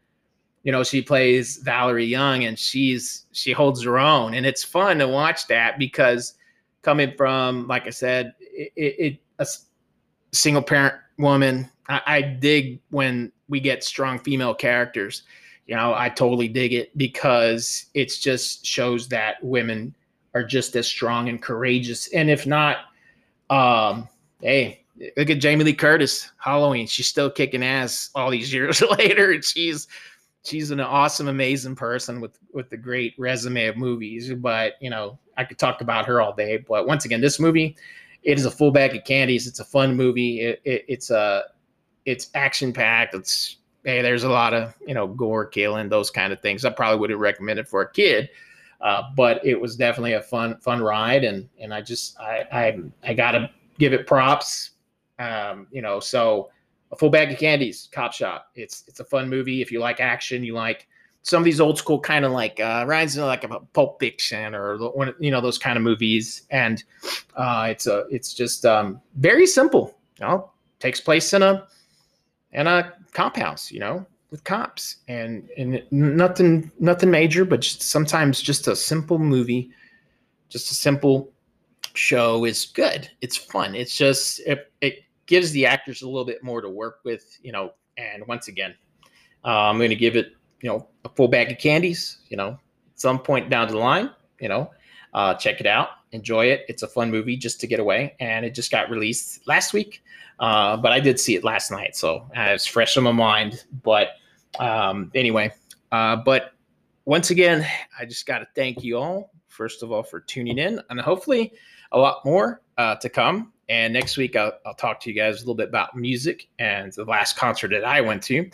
you 0.64 0.72
know 0.72 0.82
she 0.82 1.00
plays 1.00 1.58
valerie 1.58 2.04
young 2.04 2.42
and 2.42 2.58
she's 2.58 3.26
she 3.30 3.52
holds 3.52 3.84
her 3.84 4.00
own. 4.00 4.34
And 4.34 4.44
it's 4.44 4.64
fun 4.64 4.98
to 4.98 5.06
watch 5.06 5.46
that 5.46 5.78
because 5.78 6.34
coming 6.82 7.12
from 7.14 7.66
like 7.68 7.86
i 7.86 7.90
said 7.90 8.32
it, 8.40 8.72
it 8.76 9.20
a 9.40 9.46
single 10.32 10.62
parent 10.62 10.94
woman. 11.18 11.68
I, 11.88 12.00
I 12.06 12.22
dig 12.22 12.80
when 12.90 13.32
we 13.48 13.58
get 13.58 13.82
strong 13.82 14.18
female 14.18 14.54
characters. 14.54 15.24
You 15.66 15.76
know, 15.76 15.94
I 15.94 16.08
totally 16.08 16.48
dig 16.48 16.72
it 16.72 16.96
because 16.96 17.86
it 17.94 18.12
just 18.20 18.64
shows 18.64 19.08
that 19.08 19.42
women 19.42 19.94
are 20.34 20.44
just 20.44 20.76
as 20.76 20.86
strong 20.86 21.28
and 21.28 21.42
courageous. 21.42 22.12
And 22.12 22.30
if 22.30 22.46
not, 22.46 22.78
um, 23.50 24.08
hey, 24.40 24.84
look 25.16 25.30
at 25.30 25.38
Jamie 25.38 25.64
Lee 25.64 25.74
Curtis, 25.74 26.30
Halloween. 26.38 26.86
She's 26.86 27.08
still 27.08 27.30
kicking 27.30 27.64
ass 27.64 28.10
all 28.14 28.30
these 28.30 28.52
years 28.54 28.82
later. 28.82 29.40
She's 29.42 29.88
she's 30.44 30.70
an 30.70 30.80
awesome, 30.80 31.28
amazing 31.28 31.76
person 31.76 32.20
with 32.20 32.38
with 32.52 32.70
the 32.70 32.76
great 32.76 33.14
resume 33.18 33.66
of 33.66 33.76
movies. 33.76 34.32
But 34.34 34.74
you 34.80 34.90
know, 34.90 35.18
I 35.36 35.44
could 35.44 35.58
talk 35.58 35.80
about 35.80 36.06
her 36.06 36.20
all 36.20 36.34
day. 36.34 36.58
But 36.58 36.86
once 36.86 37.04
again, 37.04 37.20
this 37.20 37.40
movie 37.40 37.76
it 38.22 38.38
is 38.38 38.44
a 38.44 38.50
full 38.50 38.70
bag 38.70 38.94
of 38.94 39.04
candies. 39.04 39.46
It's 39.46 39.60
a 39.60 39.64
fun 39.64 39.96
movie. 39.96 40.40
It, 40.40 40.60
it, 40.64 40.84
it's 40.88 41.10
a 41.10 41.44
it's 42.04 42.30
action 42.34 42.72
packed. 42.72 43.14
It's 43.14 43.56
hey, 43.84 44.02
there's 44.02 44.24
a 44.24 44.28
lot 44.28 44.54
of 44.54 44.74
you 44.86 44.94
know 44.94 45.06
gore, 45.06 45.46
killing, 45.46 45.88
those 45.88 46.10
kind 46.10 46.32
of 46.32 46.40
things. 46.40 46.64
I 46.64 46.70
probably 46.70 46.98
wouldn't 46.98 47.20
recommend 47.20 47.58
it 47.58 47.68
for 47.68 47.82
a 47.82 47.90
kid, 47.90 48.30
uh, 48.80 49.02
but 49.16 49.44
it 49.44 49.60
was 49.60 49.76
definitely 49.76 50.14
a 50.14 50.22
fun 50.22 50.58
fun 50.58 50.82
ride, 50.82 51.24
and 51.24 51.48
and 51.58 51.72
I 51.72 51.80
just 51.80 52.18
I 52.18 52.46
I, 52.52 52.78
I 53.10 53.14
gotta 53.14 53.50
give 53.78 53.92
it 53.92 54.06
props. 54.06 54.70
Um, 55.18 55.66
you 55.70 55.82
know, 55.82 56.00
so 56.00 56.50
a 56.92 56.96
full 56.96 57.10
bag 57.10 57.30
of 57.30 57.38
candies, 57.38 57.88
Cop 57.92 58.12
Shop. 58.12 58.50
It's 58.54 58.84
it's 58.86 59.00
a 59.00 59.04
fun 59.04 59.28
movie 59.28 59.62
if 59.62 59.70
you 59.70 59.80
like 59.80 60.00
action, 60.00 60.44
you 60.44 60.54
like 60.54 60.88
some 61.22 61.40
of 61.40 61.44
these 61.44 61.60
old 61.60 61.78
school 61.78 62.00
kind 62.00 62.24
of 62.24 62.32
like 62.32 62.60
uh, 62.60 62.84
Ryan's 62.86 63.16
like 63.16 63.44
a 63.44 63.60
Pulp 63.72 64.00
Fiction 64.00 64.54
or 64.54 64.78
one, 64.78 65.14
you 65.18 65.30
know 65.30 65.40
those 65.40 65.58
kind 65.58 65.76
of 65.76 65.82
movies, 65.82 66.42
and 66.50 66.82
uh, 67.36 67.68
it's 67.70 67.86
a 67.86 68.06
it's 68.10 68.32
just 68.32 68.64
um, 68.64 69.00
very 69.16 69.46
simple. 69.46 69.96
You 70.18 70.26
know, 70.26 70.50
takes 70.78 71.00
place 71.00 71.32
in 71.32 71.42
a 71.42 71.66
in 72.52 72.66
a 72.66 72.92
cop 73.12 73.36
house, 73.36 73.70
you 73.70 73.80
know, 73.80 74.06
with 74.30 74.44
cops, 74.44 74.96
and 75.08 75.48
and 75.56 75.82
nothing 75.90 76.70
nothing 76.78 77.10
major, 77.10 77.44
but 77.44 77.60
just 77.60 77.82
sometimes 77.82 78.40
just 78.40 78.66
a 78.68 78.74
simple 78.74 79.18
movie, 79.18 79.70
just 80.48 80.70
a 80.70 80.74
simple 80.74 81.32
show 81.94 82.44
is 82.44 82.66
good. 82.66 83.10
It's 83.20 83.36
fun. 83.36 83.74
It's 83.74 83.96
just 83.96 84.40
it, 84.40 84.72
it 84.80 85.04
gives 85.26 85.52
the 85.52 85.66
actors 85.66 86.02
a 86.02 86.06
little 86.06 86.24
bit 86.24 86.42
more 86.42 86.60
to 86.60 86.68
work 86.68 87.00
with, 87.04 87.38
you 87.42 87.52
know. 87.52 87.72
And 87.96 88.26
once 88.26 88.48
again, 88.48 88.74
uh, 89.44 89.68
I'm 89.68 89.76
going 89.76 89.90
to 89.90 89.96
give 89.96 90.16
it 90.16 90.32
you 90.60 90.68
know, 90.68 90.88
a 91.04 91.08
full 91.10 91.28
bag 91.28 91.50
of 91.50 91.58
candies, 91.58 92.18
you 92.28 92.36
know, 92.36 92.58
some 92.94 93.18
point 93.18 93.50
down 93.50 93.68
the 93.68 93.78
line, 93.78 94.10
you 94.40 94.48
know, 94.48 94.70
uh, 95.14 95.34
check 95.34 95.60
it 95.60 95.66
out, 95.66 95.88
enjoy 96.12 96.46
it. 96.46 96.64
It's 96.68 96.82
a 96.82 96.88
fun 96.88 97.10
movie 97.10 97.36
just 97.36 97.60
to 97.60 97.66
get 97.66 97.80
away, 97.80 98.14
and 98.20 98.44
it 98.44 98.54
just 98.54 98.70
got 98.70 98.90
released 98.90 99.46
last 99.46 99.72
week. 99.72 100.02
Uh, 100.38 100.76
but 100.76 100.92
I 100.92 101.00
did 101.00 101.20
see 101.20 101.34
it 101.34 101.44
last 101.44 101.70
night, 101.70 101.96
so 101.96 102.26
it's 102.34 102.66
fresh 102.66 102.96
in 102.96 103.04
my 103.04 103.12
mind. 103.12 103.64
But 103.82 104.08
um, 104.58 105.10
anyway, 105.14 105.52
uh, 105.92 106.16
but 106.16 106.52
once 107.10 107.30
again, 107.30 107.66
I 107.98 108.04
just 108.04 108.24
got 108.24 108.38
to 108.38 108.46
thank 108.54 108.84
you 108.84 108.96
all 108.96 109.32
first 109.48 109.82
of 109.82 109.90
all 109.90 110.04
for 110.04 110.20
tuning 110.20 110.58
in, 110.58 110.80
and 110.90 111.00
hopefully 111.00 111.52
a 111.92 111.98
lot 111.98 112.24
more 112.24 112.62
uh, 112.78 112.94
to 112.96 113.08
come. 113.08 113.52
And 113.68 113.92
next 113.92 114.16
week, 114.16 114.36
I'll, 114.36 114.52
I'll, 114.64 114.74
talk 114.74 115.00
to 115.00 115.10
you 115.10 115.16
guys 115.16 115.36
a 115.36 115.40
little 115.40 115.54
bit 115.54 115.68
about 115.68 115.96
music 115.96 116.48
and 116.58 116.92
the 116.92 117.04
last 117.04 117.36
concert 117.36 117.68
that 117.72 117.84
I 117.84 118.00
went 118.00 118.22
to 118.24 118.48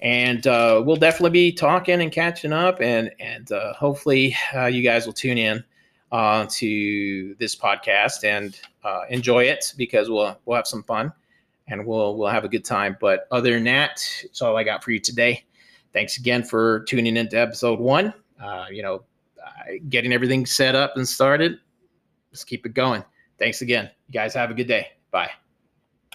and 0.00 0.46
uh, 0.46 0.82
we'll 0.84 0.96
definitely 0.96 1.30
be 1.30 1.52
talking 1.52 2.00
and 2.00 2.12
catching 2.12 2.52
up, 2.52 2.80
and 2.80 3.10
and 3.18 3.50
uh, 3.52 3.72
hopefully 3.74 4.36
uh, 4.54 4.66
you 4.66 4.82
guys 4.82 5.06
will 5.06 5.12
tune 5.12 5.38
in 5.38 5.64
uh, 6.12 6.46
to 6.50 7.34
this 7.38 7.56
podcast 7.56 8.24
and 8.24 8.58
uh, 8.84 9.02
enjoy 9.10 9.44
it 9.44 9.74
because 9.76 10.08
we'll 10.08 10.38
we'll 10.44 10.56
have 10.56 10.66
some 10.66 10.84
fun 10.84 11.12
and 11.66 11.84
we'll 11.84 12.16
we'll 12.16 12.28
have 12.28 12.44
a 12.44 12.48
good 12.48 12.64
time. 12.64 12.96
But 13.00 13.26
other 13.30 13.52
than 13.52 13.64
that, 13.64 14.02
it's 14.22 14.40
all 14.40 14.56
I 14.56 14.62
got 14.62 14.84
for 14.84 14.92
you 14.92 15.00
today. 15.00 15.44
Thanks 15.92 16.18
again 16.18 16.44
for 16.44 16.80
tuning 16.80 17.16
into 17.16 17.38
episode 17.38 17.80
one. 17.80 18.12
Uh, 18.40 18.66
you 18.70 18.82
know, 18.82 19.04
getting 19.88 20.12
everything 20.12 20.46
set 20.46 20.74
up 20.74 20.96
and 20.96 21.06
started. 21.08 21.58
Let's 22.30 22.44
keep 22.44 22.66
it 22.66 22.74
going. 22.74 23.04
Thanks 23.38 23.62
again. 23.62 23.90
You 24.08 24.12
guys 24.12 24.34
have 24.34 24.50
a 24.50 24.54
good 24.54 24.68
day. 24.68 24.88
Bye. 25.10 25.30